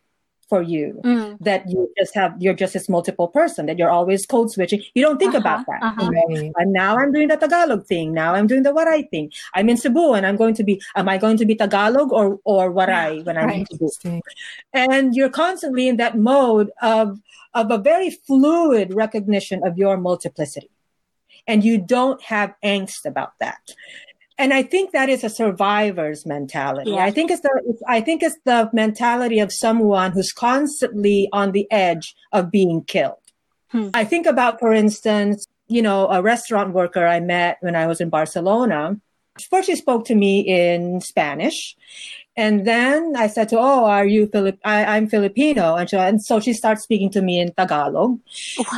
for 0.49 0.61
you 0.61 0.99
mm. 1.03 1.37
that 1.39 1.69
you 1.69 1.91
just 1.97 2.15
have 2.15 2.35
you're 2.39 2.53
just 2.53 2.73
this 2.73 2.87
multiple 2.89 3.27
person 3.27 3.65
that 3.65 3.77
you're 3.77 3.89
always 3.89 4.25
code 4.25 4.51
switching. 4.51 4.81
You 4.93 5.03
don't 5.03 5.17
think 5.17 5.35
uh-huh, 5.35 5.39
about 5.39 5.65
that 5.67 5.81
uh-huh. 5.81 6.51
and 6.57 6.73
now 6.73 6.97
i'm 6.97 7.11
doing 7.11 7.27
the 7.27 7.37
tagalog 7.37 7.85
thing. 7.85 8.13
Now 8.13 8.33
i'm 8.33 8.47
doing 8.47 8.63
the 8.63 8.73
waray 8.73 9.09
thing 9.09 9.31
i'm 9.53 9.69
in 9.69 9.77
cebu 9.77 10.13
and 10.13 10.25
i'm 10.25 10.35
going 10.35 10.53
to 10.55 10.63
be 10.63 10.81
am 10.95 11.09
i 11.09 11.17
going 11.17 11.37
to 11.37 11.45
be 11.45 11.55
tagalog 11.55 12.11
or 12.11 12.39
or 12.43 12.71
waray 12.71 13.23
when 13.25 13.37
i'm 13.37 13.47
right. 13.47 13.67
in 13.69 13.89
cebu 13.89 14.21
and 14.73 15.15
you're 15.15 15.29
constantly 15.29 15.87
in 15.87 15.97
that 15.97 16.17
mode 16.17 16.71
of 16.81 17.19
of 17.57 17.71
a 17.71 17.77
very 17.77 18.11
fluid 18.11 18.93
recognition 18.93 19.65
of 19.65 19.77
your 19.77 19.97
multiplicity. 19.97 20.69
And 21.47 21.63
you 21.63 21.79
don't 21.79 22.21
have 22.23 22.53
angst 22.63 23.05
about 23.05 23.33
that 23.39 23.61
and 24.37 24.53
I 24.53 24.63
think 24.63 24.91
that 24.91 25.09
is 25.09 25.23
a 25.23 25.29
survivor's 25.29 26.25
mentality. 26.25 26.91
Yeah. 26.91 27.03
I 27.03 27.11
think 27.11 27.31
it's 27.31 27.41
the 27.41 27.77
I 27.87 28.01
think 28.01 28.21
it's 28.21 28.37
the 28.45 28.69
mentality 28.71 29.39
of 29.39 29.51
someone 29.51 30.11
who's 30.11 30.31
constantly 30.31 31.27
on 31.33 31.51
the 31.51 31.69
edge 31.71 32.15
of 32.31 32.51
being 32.51 32.83
killed. 32.83 33.17
Hmm. 33.69 33.89
I 33.93 34.05
think 34.05 34.25
about, 34.25 34.59
for 34.59 34.73
instance, 34.73 35.45
you 35.67 35.81
know, 35.81 36.07
a 36.09 36.21
restaurant 36.21 36.73
worker 36.73 37.05
I 37.05 37.19
met 37.19 37.57
when 37.61 37.75
I 37.75 37.87
was 37.87 37.99
in 37.99 38.09
Barcelona. 38.09 38.97
First, 39.49 39.67
she 39.67 39.75
spoke 39.75 40.05
to 40.05 40.15
me 40.15 40.39
in 40.39 40.99
Spanish, 41.01 41.75
and 42.35 42.65
then 42.65 43.13
I 43.15 43.27
said 43.27 43.49
to, 43.49 43.59
"Oh, 43.59 43.85
are 43.85 44.05
you 44.05 44.27
Filip? 44.27 44.57
I, 44.65 44.97
am 44.97 45.07
Filipino," 45.07 45.75
and, 45.75 45.87
she, 45.87 45.95
and 45.95 46.23
so 46.23 46.39
she 46.39 46.53
starts 46.53 46.81
speaking 46.81 47.11
to 47.11 47.21
me 47.21 47.39
in 47.39 47.53
Tagalog, 47.53 48.19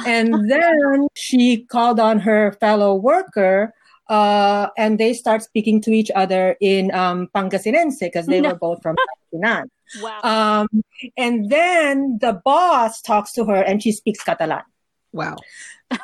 and 0.06 0.52
then 0.52 1.08
she 1.16 1.64
called 1.64 2.00
on 2.00 2.20
her 2.20 2.52
fellow 2.60 2.94
worker 2.94 3.74
uh, 4.10 4.70
and 4.78 5.00
they 5.00 5.14
start 5.14 5.44
speaking 5.44 5.80
to 5.82 5.92
each 5.92 6.12
other 6.16 6.58
in 6.60 6.94
um, 6.94 7.30
Pangasinense 7.34 8.00
because 8.00 8.26
they 8.26 8.42
no. 8.42 8.50
were 8.50 8.56
both 8.56 8.82
from 8.82 8.96
Pangasinan. 8.96 9.66
Wow. 10.04 10.22
Um, 10.22 10.84
and 11.18 11.50
then 11.50 12.20
the 12.22 12.40
boss 12.46 13.02
talks 13.02 13.32
to 13.34 13.46
her 13.46 13.56
and 13.56 13.82
she 13.82 13.92
speaks 13.92 14.24
Catalan. 14.24 14.62
Wow. 15.12 15.38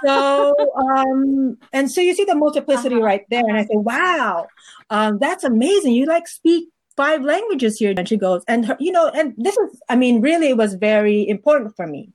So, 0.03 0.55
um, 0.75 1.59
and 1.71 1.91
so 1.91 2.01
you 2.01 2.15
see 2.15 2.25
the 2.25 2.33
multiplicity 2.33 2.95
uh-huh. 2.95 3.03
right 3.03 3.21
there. 3.29 3.43
And 3.47 3.55
I 3.55 3.61
say, 3.61 3.75
wow, 3.75 4.47
um, 4.89 5.19
that's 5.19 5.43
amazing. 5.43 5.93
You 5.93 6.07
like 6.07 6.27
speak 6.27 6.69
five 6.97 7.21
languages 7.21 7.77
here. 7.77 7.93
And 7.95 8.07
she 8.07 8.17
goes, 8.17 8.43
and 8.47 8.65
her, 8.65 8.77
you 8.79 8.91
know, 8.91 9.07
and 9.09 9.35
this 9.37 9.55
is, 9.55 9.79
I 9.89 9.95
mean, 9.95 10.21
really 10.21 10.49
it 10.49 10.57
was 10.57 10.73
very 10.73 11.27
important 11.27 11.75
for 11.75 11.85
me, 11.85 12.11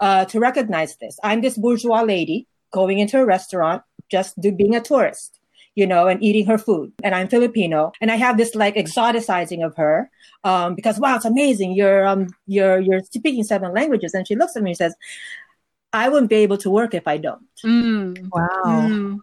uh, 0.00 0.24
to 0.26 0.40
recognize 0.40 0.96
this. 0.96 1.18
I'm 1.22 1.40
this 1.40 1.56
bourgeois 1.56 2.02
lady 2.02 2.48
going 2.72 2.98
into 2.98 3.20
a 3.20 3.24
restaurant 3.24 3.82
just 4.12 4.38
do, 4.40 4.52
being 4.52 4.76
a 4.76 4.80
tourist, 4.80 5.40
you 5.74 5.86
know, 5.86 6.06
and 6.06 6.22
eating 6.22 6.46
her 6.46 6.58
food. 6.58 6.92
And 7.02 7.14
I'm 7.14 7.28
Filipino, 7.28 7.92
and 8.00 8.12
I 8.12 8.16
have 8.16 8.36
this 8.36 8.54
like 8.54 8.76
exoticizing 8.76 9.66
of 9.66 9.74
her 9.76 10.10
um, 10.44 10.74
because 10.74 11.00
wow, 11.00 11.16
it's 11.16 11.24
amazing. 11.24 11.72
You're 11.72 12.06
um, 12.06 12.28
you're 12.46 12.78
you're 12.78 13.02
speaking 13.02 13.44
seven 13.44 13.72
languages, 13.72 14.14
and 14.14 14.28
she 14.28 14.36
looks 14.36 14.54
at 14.56 14.62
me 14.62 14.70
and 14.70 14.76
says, 14.76 14.94
"I 15.92 16.08
wouldn't 16.08 16.30
be 16.30 16.44
able 16.46 16.58
to 16.58 16.70
work 16.70 16.94
if 16.94 17.08
I 17.08 17.16
don't." 17.16 17.46
Mm. 17.64 18.28
Wow. 18.30 18.62
Mm. 18.64 19.18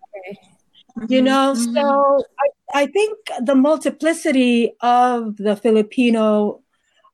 You 1.08 1.22
know, 1.22 1.54
mm-hmm. 1.56 1.76
so 1.76 2.24
I, 2.74 2.82
I 2.82 2.86
think 2.88 3.18
the 3.42 3.56
multiplicity 3.56 4.74
of 4.82 5.38
the 5.38 5.56
Filipino 5.56 6.62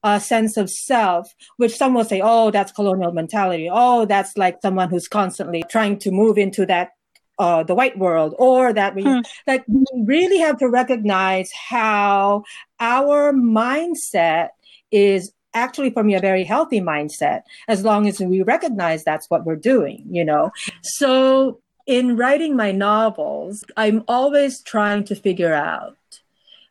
uh, 0.06 0.20
sense 0.20 0.56
of 0.56 0.70
self, 0.70 1.34
which 1.58 1.76
some 1.76 1.96
will 1.96 2.06
say, 2.06 2.22
oh, 2.24 2.52
that's 2.52 2.72
colonial 2.72 3.12
mentality. 3.12 3.68
Oh, 3.72 4.06
that's 4.06 4.38
like 4.38 4.62
someone 4.62 4.90
who's 4.90 5.08
constantly 5.08 5.64
trying 5.70 5.98
to 6.00 6.12
move 6.12 6.38
into 6.38 6.66
that 6.68 6.92
uh, 7.39 7.63
the 7.63 7.76
white 7.76 7.98
world, 7.98 8.36
or 8.38 8.74
that 8.74 8.95
we 8.95 9.04
hmm. 9.04 9.19
like 9.48 9.63
we 9.67 9.84
really 10.06 10.38
have 10.38 10.58
to 10.60 10.69
recognize 10.69 11.52
how 11.52 12.43
our 12.80 13.34
mindset 13.34 14.50
is 14.91 15.32
actually 15.54 15.89
for 15.89 16.04
me 16.04 16.15
a 16.15 16.19
very 16.19 16.43
healthy 16.43 16.82
mindset 16.82 17.41
as 17.67 17.84
long 17.84 18.08
as 18.08 18.19
we 18.19 18.41
recognize 18.41 19.04
that's 19.04 19.30
what 19.30 19.45
we're 19.45 19.56
doing 19.56 20.04
you 20.10 20.24
know 20.24 20.52
so 20.84 21.60
in 21.88 22.17
writing 22.17 22.56
my 22.56 22.71
novels 22.71 23.63
i'm 23.78 24.04
always 24.08 24.62
trying 24.63 25.04
to 25.04 25.15
figure 25.15 25.54
out 25.54 25.98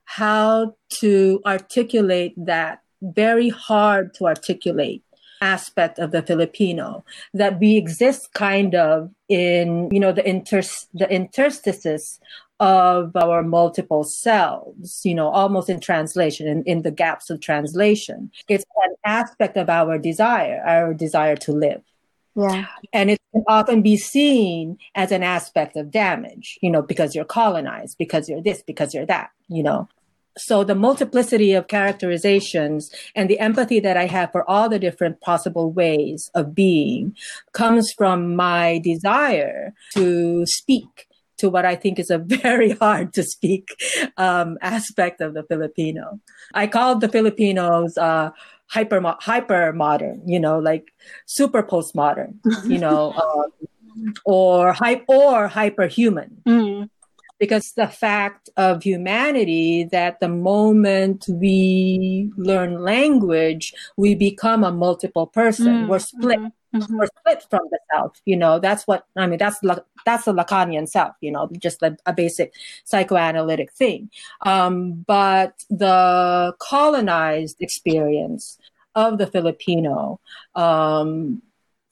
how 0.05 0.75
to 0.91 1.41
articulate 1.47 2.35
that 2.37 2.83
very 3.01 3.49
hard 3.49 4.13
to 4.15 4.27
articulate 4.27 5.03
aspect 5.45 5.99
of 5.99 6.11
the 6.11 6.23
Filipino 6.23 7.05
that 7.35 7.61
we 7.61 7.77
exist 7.77 8.33
kind 8.33 8.75
of 8.75 9.11
in, 9.29 9.89
you 9.93 10.01
know, 10.01 10.13
the 10.13 10.27
inter 10.27 10.63
the 10.95 11.09
interstices 11.11 12.19
of 12.61 13.15
our 13.17 13.43
multiple 13.43 14.05
selves, 14.05 15.05
you 15.05 15.15
know, 15.15 15.29
almost 15.29 15.69
in 15.69 15.81
translation, 15.81 16.47
in, 16.47 16.63
in 16.65 16.83
the 16.83 16.91
gaps 16.91 17.29
of 17.31 17.41
translation. 17.41 18.31
It's 18.49 18.65
an 18.85 18.95
aspect 19.05 19.57
of 19.57 19.69
our 19.69 19.99
desire, 19.99 20.63
our 20.65 20.95
desire 20.95 21.37
to 21.37 21.53
live. 21.53 21.83
Yeah. 22.37 22.67
And 22.93 23.11
it 23.11 23.21
can 23.33 23.45
often 23.47 23.83
be 23.83 23.97
seen 23.97 24.79
as 24.95 25.13
an 25.13 25.23
aspect 25.23 25.77
of 25.77 25.91
damage, 25.91 26.59
you 26.63 26.71
know, 26.71 26.83
because 26.83 27.15
you're 27.15 27.25
colonized, 27.25 27.99
because 27.99 28.29
you're 28.29 28.43
this, 28.43 28.63
because 28.63 28.95
you're 28.95 29.07
that, 29.07 29.31
you 29.49 29.63
know 29.63 29.89
so 30.37 30.65
the 30.65 30.75
multiplicity 30.75 31.53
of 31.53 31.69
characterizations 31.69 32.91
and 33.15 33.31
the 33.31 33.39
empathy 33.39 33.81
that 33.81 33.97
I 33.97 34.07
have 34.07 34.33
for 34.33 34.49
all 34.49 34.69
the 34.69 34.79
different 34.79 35.21
possible 35.21 35.71
ways 35.71 36.31
of 36.35 36.55
being 36.55 37.17
comes 37.53 37.93
from 37.93 38.35
my 38.35 38.81
desire 38.83 39.73
to 39.95 40.45
speak 40.47 41.07
to 41.39 41.49
what 41.49 41.65
I 41.65 41.77
think 41.77 41.99
is 41.99 42.11
a 42.11 42.19
very 42.43 42.73
hard 42.73 43.13
to 43.15 43.23
speak 43.23 43.69
um, 44.17 44.59
aspect 44.61 45.21
of 45.21 45.35
the 45.35 45.45
Filipino. 45.45 46.21
I 46.53 46.67
call 46.67 46.99
the 46.99 47.09
Filipinos 47.09 47.97
uh, 47.97 48.31
hyper 48.67 49.01
hyper 49.21 49.73
modern, 49.73 50.23
you 50.27 50.41
know, 50.41 50.59
like 50.59 50.93
super 51.27 51.63
postmodern, 51.63 52.39
you 52.65 52.79
know, 52.79 53.13
uh, 53.13 54.11
or 54.25 54.73
hype 54.73 55.05
or 55.09 55.49
hyper 55.49 55.87
human. 55.87 56.43
Mm 56.47 56.91
because 57.45 57.73
the 57.73 57.89
fact 57.89 58.49
of 58.57 58.83
humanity 58.83 59.85
that 59.93 60.19
the 60.21 60.29
moment 60.29 61.27
we 61.29 62.31
learn 62.39 62.83
language, 62.83 63.75
we 63.99 64.15
become 64.15 64.65
a 64.65 64.73
multiple 64.73 65.27
person. 65.27 65.67
Mm-hmm. 65.67 65.89
We're 65.89 65.99
split. 65.99 66.39
Mm-hmm. 66.39 66.97
We're 66.97 67.13
split 67.19 67.45
from 67.51 67.69
the 67.71 67.79
self. 67.93 68.19
You 68.25 68.39
know, 68.39 68.59
that's 68.59 68.87
what 68.87 69.05
I 69.15 69.27
mean. 69.27 69.39
That's 69.39 69.61
that's 70.07 70.25
the 70.25 70.33
Lacanian 70.33 70.89
self. 70.89 71.15
You 71.21 71.33
know, 71.33 71.51
just 71.59 71.83
a, 71.83 71.97
a 72.07 72.15
basic 72.15 72.55
psychoanalytic 72.85 73.73
thing. 73.73 74.11
Um, 74.41 75.05
but 75.07 75.65
the 75.69 76.55
colonized 76.59 77.59
experience 77.61 78.59
of 78.95 79.19
the 79.19 79.27
Filipino 79.27 80.19
um, 80.55 81.43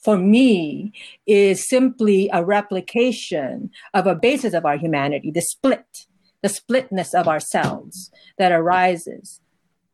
for 0.03 0.19
me 0.19 0.93
is 1.27 1.69
simply 1.69 2.29
a 2.33 2.45
replication 2.45 3.71
of 3.95 4.07
a 4.07 4.15
basis 4.15 4.55
of 4.55 4.65
our 4.65 4.77
humanity, 4.77 5.31
the 5.31 5.43
split, 5.43 6.07
the 6.43 6.49
splitness 6.49 7.15
of 7.15 7.29
ourselves 7.29 8.11
that 8.39 8.53
arises 8.53 9.41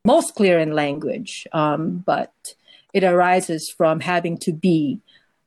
most 0.04 0.34
clear 0.34 0.58
in 0.58 0.72
language, 0.72 1.46
um, 1.52 2.02
but 2.06 2.32
it 2.94 3.04
arises 3.04 3.70
from 3.76 4.00
having 4.00 4.38
to 4.38 4.52
be 4.52 5.00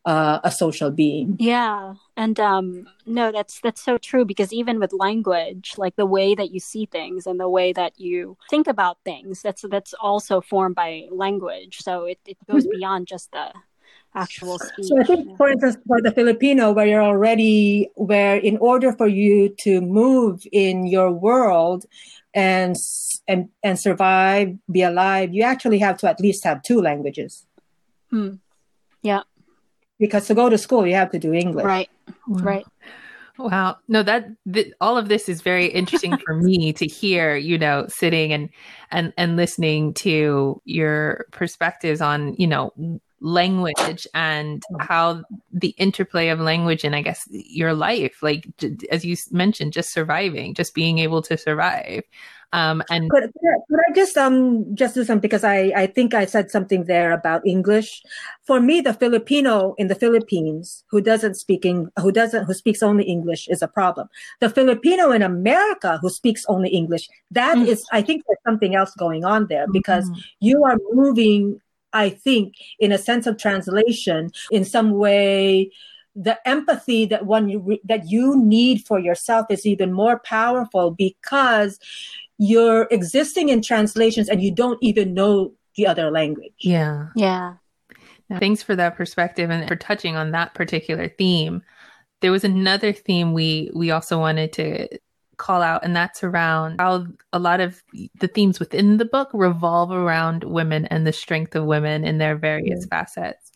uh, 0.04 0.40
a 0.44 0.50
social 0.50 0.90
being. 0.90 1.36
Yeah, 1.38 1.94
and 2.16 2.38
um, 2.40 2.88
no, 3.06 3.32
that's 3.32 3.60
that's 3.60 3.82
so 3.82 3.98
true 3.98 4.24
because 4.24 4.52
even 4.52 4.80
with 4.80 4.92
language, 4.92 5.74
like 5.76 5.96
the 5.96 6.06
way 6.06 6.34
that 6.34 6.50
you 6.50 6.60
see 6.60 6.86
things 6.86 7.26
and 7.26 7.38
the 7.38 7.48
way 7.48 7.72
that 7.72 7.98
you 7.98 8.36
think 8.50 8.66
about 8.66 8.98
things, 9.04 9.42
that's 9.42 9.62
that's 9.70 9.94
also 9.94 10.40
formed 10.40 10.74
by 10.74 11.08
language. 11.10 11.78
So 11.82 12.04
it, 12.04 12.18
it 12.26 12.36
goes 12.50 12.64
mm-hmm. 12.64 12.78
beyond 12.78 13.06
just 13.06 13.30
the 13.32 13.52
actual 14.14 14.58
speech. 14.58 14.86
So 14.86 15.00
I 15.00 15.04
think, 15.04 15.36
for 15.36 15.48
instance, 15.48 15.76
for 15.86 16.00
the 16.00 16.12
Filipino, 16.12 16.72
where 16.72 16.86
you're 16.86 17.02
already 17.02 17.88
where 17.94 18.36
in 18.36 18.58
order 18.58 18.92
for 18.92 19.08
you 19.08 19.54
to 19.60 19.80
move 19.80 20.46
in 20.52 20.86
your 20.86 21.10
world 21.10 21.84
and 22.34 22.76
and 23.28 23.48
and 23.62 23.78
survive, 23.78 24.56
be 24.70 24.82
alive, 24.82 25.32
you 25.32 25.42
actually 25.42 25.78
have 25.78 25.96
to 25.98 26.08
at 26.08 26.20
least 26.20 26.44
have 26.44 26.62
two 26.62 26.80
languages. 26.80 27.46
Hmm. 28.10 28.34
Yeah 29.02 29.22
because 30.02 30.26
to 30.26 30.34
go 30.34 30.50
to 30.50 30.58
school 30.58 30.84
you 30.84 30.94
have 30.94 31.10
to 31.12 31.18
do 31.18 31.32
English. 31.32 31.64
Right. 31.64 31.88
Right. 32.26 32.66
Wow. 33.38 33.78
No, 33.88 34.02
that 34.02 34.28
th- 34.52 34.72
all 34.80 34.98
of 34.98 35.08
this 35.08 35.28
is 35.28 35.40
very 35.40 35.66
interesting 35.66 36.16
for 36.18 36.34
me 36.34 36.72
to 36.74 36.86
hear, 36.86 37.36
you 37.36 37.58
know, 37.58 37.86
sitting 37.88 38.32
and 38.32 38.50
and 38.90 39.12
and 39.16 39.36
listening 39.36 39.94
to 39.94 40.60
your 40.64 41.26
perspectives 41.30 42.00
on, 42.00 42.34
you 42.38 42.46
know, 42.46 42.72
language 43.20 44.06
and 44.14 44.62
mm. 44.70 44.86
how 44.86 45.22
the 45.52 45.74
interplay 45.78 46.28
of 46.28 46.40
language 46.40 46.84
and 46.84 46.94
I 46.94 47.02
guess 47.02 47.22
your 47.30 47.72
life, 47.72 48.22
like 48.22 48.46
as 48.90 49.04
you 49.04 49.16
mentioned, 49.30 49.72
just 49.72 49.92
surviving, 49.92 50.54
just 50.54 50.74
being 50.74 50.98
able 50.98 51.22
to 51.22 51.38
survive. 51.38 52.02
Um, 52.54 52.82
and 52.90 53.08
could, 53.10 53.32
could, 53.32 53.80
I 53.88 53.92
just 53.94 54.16
um 54.18 54.74
just 54.74 54.94
do 54.94 55.04
something 55.04 55.22
because 55.22 55.42
I 55.42 55.72
I 55.74 55.86
think 55.86 56.12
I 56.12 56.26
said 56.26 56.50
something 56.50 56.84
there 56.84 57.12
about 57.12 57.46
English. 57.46 58.02
For 58.44 58.60
me, 58.60 58.82
the 58.82 58.92
Filipino 58.92 59.74
in 59.78 59.88
the 59.88 59.94
Philippines 59.94 60.84
who 60.90 61.00
doesn't 61.00 61.36
speak 61.36 61.64
Eng- 61.64 61.90
who 61.98 62.12
doesn't 62.12 62.44
who 62.44 62.52
speaks 62.52 62.82
only 62.82 63.04
English 63.04 63.48
is 63.48 63.62
a 63.62 63.68
problem. 63.68 64.08
The 64.40 64.50
Filipino 64.50 65.12
in 65.12 65.22
America 65.22 65.98
who 66.02 66.10
speaks 66.10 66.44
only 66.46 66.68
English 66.68 67.08
that 67.30 67.56
mm. 67.56 67.66
is 67.66 67.86
I 67.90 68.02
think 68.02 68.24
there's 68.26 68.44
something 68.46 68.74
else 68.74 68.94
going 68.96 69.24
on 69.24 69.46
there 69.46 69.66
because 69.72 70.10
mm. 70.10 70.22
you 70.40 70.64
are 70.64 70.76
moving. 70.92 71.60
I 71.94 72.08
think 72.08 72.54
in 72.78 72.90
a 72.90 72.96
sense 72.96 73.26
of 73.26 73.36
translation 73.36 74.30
in 74.50 74.64
some 74.64 74.92
way 74.92 75.70
the 76.14 76.36
empathy 76.46 77.06
that 77.06 77.24
one 77.24 77.48
you 77.48 77.58
re- 77.58 77.80
that 77.84 78.10
you 78.10 78.36
need 78.36 78.84
for 78.86 78.98
yourself 78.98 79.46
is 79.48 79.64
even 79.64 79.92
more 79.92 80.20
powerful 80.20 80.90
because 80.90 81.78
you're 82.42 82.88
existing 82.90 83.50
in 83.50 83.62
translations 83.62 84.28
and 84.28 84.42
you 84.42 84.52
don't 84.52 84.78
even 84.82 85.14
know 85.14 85.52
the 85.76 85.86
other 85.86 86.10
language. 86.10 86.52
Yeah. 86.58 87.06
Yeah. 87.14 87.54
Thanks 88.40 88.64
for 88.64 88.74
that 88.74 88.96
perspective 88.96 89.48
and 89.48 89.68
for 89.68 89.76
touching 89.76 90.16
on 90.16 90.32
that 90.32 90.52
particular 90.52 91.08
theme. 91.08 91.62
There 92.20 92.32
was 92.32 92.42
another 92.42 92.92
theme 92.92 93.32
we 93.32 93.70
we 93.74 93.92
also 93.92 94.18
wanted 94.18 94.52
to 94.54 94.88
call 95.36 95.62
out 95.62 95.84
and 95.84 95.94
that's 95.94 96.24
around 96.24 96.80
how 96.80 97.06
a 97.32 97.38
lot 97.38 97.60
of 97.60 97.80
the 98.18 98.28
themes 98.28 98.58
within 98.58 98.96
the 98.96 99.04
book 99.04 99.28
revolve 99.32 99.92
around 99.92 100.42
women 100.42 100.86
and 100.86 101.06
the 101.06 101.12
strength 101.12 101.54
of 101.54 101.64
women 101.64 102.04
in 102.04 102.18
their 102.18 102.36
various 102.36 102.86
mm. 102.86 102.90
facets. 102.90 103.52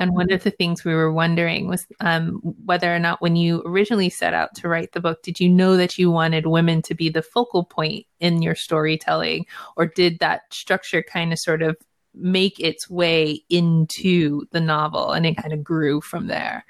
And 0.00 0.14
one 0.14 0.32
of 0.32 0.42
the 0.44 0.50
things 0.50 0.82
we 0.82 0.94
were 0.94 1.12
wondering 1.12 1.68
was 1.68 1.86
um, 2.00 2.40
whether 2.64 2.92
or 2.92 2.98
not, 2.98 3.20
when 3.20 3.36
you 3.36 3.62
originally 3.66 4.08
set 4.08 4.32
out 4.32 4.54
to 4.54 4.66
write 4.66 4.92
the 4.92 5.00
book, 5.00 5.22
did 5.22 5.38
you 5.38 5.46
know 5.46 5.76
that 5.76 5.98
you 5.98 6.10
wanted 6.10 6.46
women 6.46 6.80
to 6.82 6.94
be 6.94 7.10
the 7.10 7.20
focal 7.20 7.64
point 7.64 8.06
in 8.18 8.40
your 8.40 8.54
storytelling, 8.54 9.44
or 9.76 9.84
did 9.84 10.18
that 10.20 10.52
structure 10.54 11.02
kind 11.02 11.34
of 11.34 11.38
sort 11.38 11.60
of 11.60 11.76
make 12.14 12.58
its 12.58 12.88
way 12.88 13.44
into 13.50 14.46
the 14.52 14.60
novel 14.60 15.12
and 15.12 15.26
it 15.26 15.36
kind 15.36 15.52
of 15.52 15.62
grew 15.62 16.00
from 16.00 16.28
there? 16.28 16.64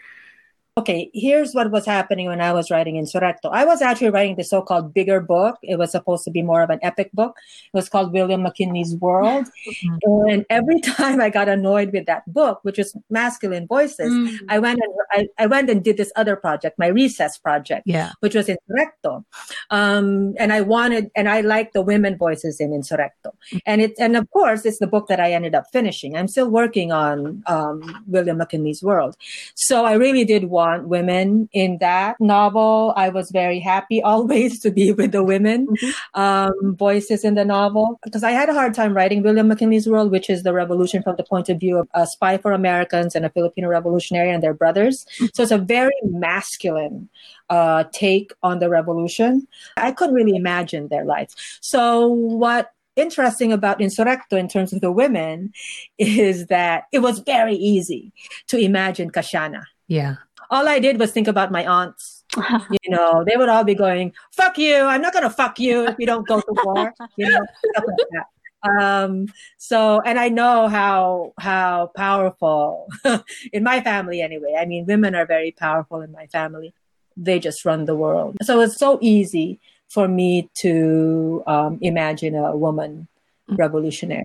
Okay, 0.81 1.11
here's 1.13 1.53
what 1.53 1.71
was 1.71 1.85
happening 1.85 2.27
when 2.27 2.41
I 2.41 2.53
was 2.53 2.71
writing 2.71 2.95
Insurrecto. 2.97 3.51
I 3.53 3.65
was 3.65 3.83
actually 3.83 4.11
writing 4.11 4.37
the 4.37 4.45
so-called 4.45 4.95
bigger 4.95 5.21
book. 5.21 5.59
It 5.63 5.79
was 5.79 5.93
supposed 5.93 6.25
to 6.25 6.31
be 6.31 6.43
more 6.43 6.63
of 6.63 6.71
an 6.71 6.79
epic 6.83 7.11
book. 7.13 7.37
It 7.73 7.77
was 7.77 7.89
called 7.89 8.13
William 8.13 8.43
McKinley's 8.43 8.97
World. 8.97 9.47
Mm-hmm. 9.47 10.31
And 10.31 10.47
every 10.49 10.81
time 10.97 11.21
I 11.21 11.29
got 11.29 11.49
annoyed 11.49 11.93
with 11.93 12.07
that 12.07 12.25
book, 12.33 12.61
which 12.63 12.79
was 12.79 12.97
masculine 13.11 13.67
voices, 13.67 14.11
mm-hmm. 14.13 14.47
I 14.49 14.59
went 14.59 14.81
and 14.83 14.95
I, 15.13 15.43
I, 15.45 15.47
went 15.47 15.69
and 15.69 15.85
did 15.85 15.97
this 15.97 16.13
other 16.17 16.37
project, 16.37 16.79
my 16.79 16.87
recess 16.87 17.37
project, 17.37 17.83
yeah. 17.85 18.13
which 18.21 18.35
was 18.35 18.49
Insurrecto. 18.49 19.25
Um, 19.71 20.35
and 20.39 20.53
I 20.53 20.63
wanted, 20.63 21.11
and 21.15 21.29
I 21.29 21.43
liked 21.43 21.75
the 21.75 21.83
women 21.83 22.17
voices 22.17 22.61
in 22.61 22.71
Insurrecto. 22.71 23.11
Mm-hmm. 23.33 23.59
And 23.67 23.83
it, 23.83 23.93
and 23.99 24.17
of 24.17 24.31
course, 24.31 24.65
it's 24.65 24.79
the 24.79 24.87
book 24.87 25.09
that 25.09 25.21
I 25.21 25.33
ended 25.33 25.55
up 25.55 25.65
finishing. 25.73 26.17
I'm 26.17 26.29
still 26.29 26.49
working 26.49 26.91
on 26.91 27.43
um, 27.47 28.05
William 28.07 28.39
McKinley's 28.39 28.83
World. 28.83 29.17
So 29.55 29.85
I 29.85 29.95
really 29.95 30.25
did 30.25 30.45
want 30.45 30.70
want 30.71 30.89
women 30.89 31.49
in 31.53 31.79
that 31.79 32.17
novel. 32.21 32.93
I 32.97 33.09
was 33.09 33.31
very 33.31 33.59
happy 33.59 34.03
always 34.11 34.61
to 34.61 34.71
be 34.71 34.93
with 34.93 35.13
the 35.13 35.23
women 35.23 35.67
mm-hmm. 35.67 36.21
um, 36.21 36.77
voices 36.77 37.25
in 37.25 37.35
the 37.35 37.45
novel 37.45 37.99
because 38.05 38.23
I 38.23 38.33
had 38.33 38.49
a 38.49 38.55
hard 38.55 38.75
time 38.75 38.95
writing 38.95 39.23
William 39.23 39.49
McKinley's 39.49 39.89
World, 39.89 40.11
which 40.11 40.31
is 40.31 40.43
the 40.43 40.53
revolution 40.53 41.03
from 41.03 41.17
the 41.17 41.25
point 41.25 41.49
of 41.49 41.59
view 41.59 41.79
of 41.79 41.89
a 41.95 42.07
spy 42.07 42.39
for 42.39 42.53
Americans 42.53 43.15
and 43.15 43.25
a 43.25 43.31
Filipino 43.31 43.69
revolutionary 43.69 44.31
and 44.31 44.43
their 44.43 44.55
brothers. 44.55 45.05
Mm-hmm. 45.05 45.27
So 45.35 45.43
it's 45.43 45.53
a 45.53 45.59
very 45.59 46.01
masculine 46.05 47.09
uh, 47.49 47.85
take 47.93 48.33
on 48.43 48.59
the 48.59 48.69
revolution. 48.69 49.47
I 49.77 49.93
couldn't 49.93 50.15
really 50.15 50.37
imagine 50.37 50.89
their 50.89 51.05
lives. 51.05 51.35
So 51.61 52.07
what 52.07 52.71
interesting 52.97 53.53
about 53.53 53.79
Insurrecto 53.79 54.39
in 54.39 54.49
terms 54.49 54.73
of 54.73 54.81
the 54.81 54.93
women 54.93 55.53
is 55.99 56.47
that 56.47 56.85
it 56.93 56.99
was 57.01 57.21
very 57.21 57.55
easy 57.55 58.13
to 58.49 58.59
imagine 58.59 59.11
Casiana. 59.11 59.65
Yeah 59.87 60.17
all 60.51 60.69
I 60.69 60.79
did 60.79 60.99
was 60.99 61.13
think 61.13 61.29
about 61.29 61.51
my 61.51 61.65
aunts. 61.65 62.25
you 62.37 62.91
know, 62.91 63.25
they 63.27 63.37
would 63.37 63.49
all 63.49 63.65
be 63.65 63.75
going, 63.75 64.13
"Fuck 64.33 64.59
you! 64.59 64.77
I'm 64.77 65.03
not 65.03 65.13
gonna 65.13 65.31
fuck 65.31 65.59
you 65.59 65.87
if 65.87 65.97
you 65.99 66.07
don't 66.07 66.27
go 66.27 66.41
to 66.41 66.55
war." 66.65 66.93
You 67.17 67.31
know, 67.31 67.41
stuff 67.73 67.85
like 67.87 68.09
that. 68.13 68.27
Um, 68.63 69.27
so, 69.59 70.01
and 70.05 70.19
I 70.19 70.29
know 70.29 70.69
how 70.69 71.33
how 71.39 71.91
powerful 71.97 72.89
in 73.53 73.65
my 73.65 73.81
family 73.81 74.21
anyway. 74.21 74.57
I 74.59 74.67
mean, 74.67 74.87
women 74.87 75.15
are 75.15 75.27
very 75.27 75.53
powerful 75.53 76.03
in 76.03 76.13
my 76.13 76.27
family. 76.27 76.75
They 77.17 77.39
just 77.39 77.65
run 77.65 77.87
the 77.87 77.97
world. 77.97 78.37
So 78.43 78.61
it's 78.61 78.79
so 78.79 78.99
easy 79.01 79.61
for 79.89 80.07
me 80.07 80.49
to 80.55 81.43
um, 81.47 81.79
imagine 81.83 82.35
a 82.35 82.57
woman 82.57 83.09
mm. 83.51 83.59
revolutionary. 83.59 84.25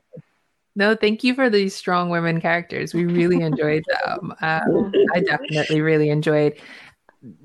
No, 0.75 0.95
thank 0.95 1.23
you 1.23 1.33
for 1.33 1.49
these 1.49 1.73
strong 1.73 2.09
women 2.09 2.41
characters. 2.41 2.93
We 2.93 3.05
really 3.05 3.41
enjoyed 3.41 3.83
them. 4.05 4.33
Um, 4.41 4.91
I 5.13 5.21
definitely 5.21 5.81
really 5.81 6.09
enjoyed 6.09 6.59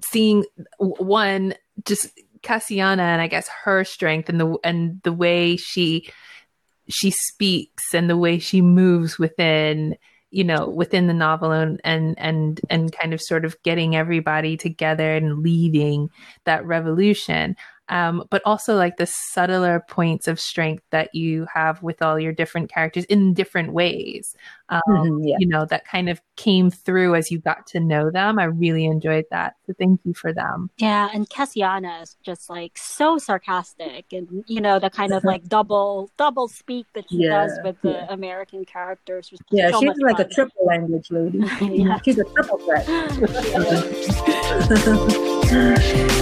seeing 0.05 0.45
one 0.79 1.55
just 1.85 2.09
Casiana 2.43 3.01
and 3.01 3.21
I 3.21 3.27
guess 3.27 3.49
her 3.65 3.85
strength 3.85 4.29
and 4.29 4.41
the 4.41 4.59
and 4.65 5.01
the 5.05 5.13
way 5.13 5.57
she 5.57 6.11
she 6.89 7.11
speaks 7.11 7.95
and 7.95 8.11
the 8.11 8.17
way 8.17 8.39
she 8.39 8.61
moves 8.61 9.19
within 9.19 9.97
you 10.31 10.45
know 10.45 10.69
within 10.69 11.07
the 11.07 11.15
novel 11.15 11.53
and 11.53 11.81
and 11.85 12.19
and 12.19 12.61
and 12.71 12.93
kind 12.93 13.13
of 13.13 13.21
sort 13.21 13.45
of 13.45 13.61
getting 13.63 13.95
everybody 13.95 14.57
together 14.57 15.15
and 15.15 15.41
leading 15.41 16.09
that 16.45 16.65
revolution 16.65 17.57
um, 17.91 18.25
but 18.31 18.41
also 18.47 18.77
like 18.77 18.97
the 18.97 19.07
subtler 19.07 19.85
points 19.89 20.29
of 20.29 20.41
strength 20.41 20.85
that 20.91 21.13
you 21.15 21.47
have 21.53 21.83
with 21.83 22.01
all 22.01 22.19
your 22.19 22.33
different 22.33 22.71
characters 22.71 23.05
in 23.07 23.35
different 23.35 23.73
ways. 23.73 24.35
Um, 24.69 24.81
mm-hmm, 24.89 25.25
yeah. 25.25 25.37
You 25.41 25.49
know, 25.49 25.67
that 25.67 25.85
kind 25.85 26.09
of 26.09 26.23
came 26.37 26.71
through 26.71 27.17
as 27.17 27.33
you 27.33 27.41
got 27.41 27.67
to 27.69 27.81
know 27.81 28.11
them. 28.11 28.39
I 28.39 28.45
really 28.45 28.85
enjoyed 28.85 29.25
that. 29.33 29.57
So 29.67 29.75
thank 29.77 30.01
you 30.05 30.15
for 30.15 30.33
them. 30.33 30.71
Yeah. 30.79 31.09
And 31.13 31.29
Casiana 31.29 32.03
is 32.03 32.17
just 32.23 32.49
like 32.49 32.79
so 32.79 33.19
sarcastic 33.19 34.07
and, 34.13 34.45
you 34.47 34.61
know, 34.61 34.79
the 34.79 34.91
kind 34.91 35.13
of 35.13 35.25
like 35.33 35.49
double, 35.49 36.11
double 36.17 36.47
speak 36.47 36.87
that 36.95 37.11
she 37.11 37.25
yeah, 37.25 37.47
does 37.47 37.59
with 37.65 37.83
the 37.83 37.91
yeah. 37.91 38.07
American 38.09 38.65
characters. 38.65 39.33
Yeah. 39.51 39.73
So 39.73 39.81
she's 39.81 39.99
like 39.99 40.19
fun. 40.19 40.27
a 40.27 40.29
triple 40.29 40.65
language 40.65 41.11
lady. 41.11 41.39
yeah. 41.61 41.99
She's 42.05 42.19
a 42.21 42.25
triple 42.25 42.59
threat. 42.59 42.87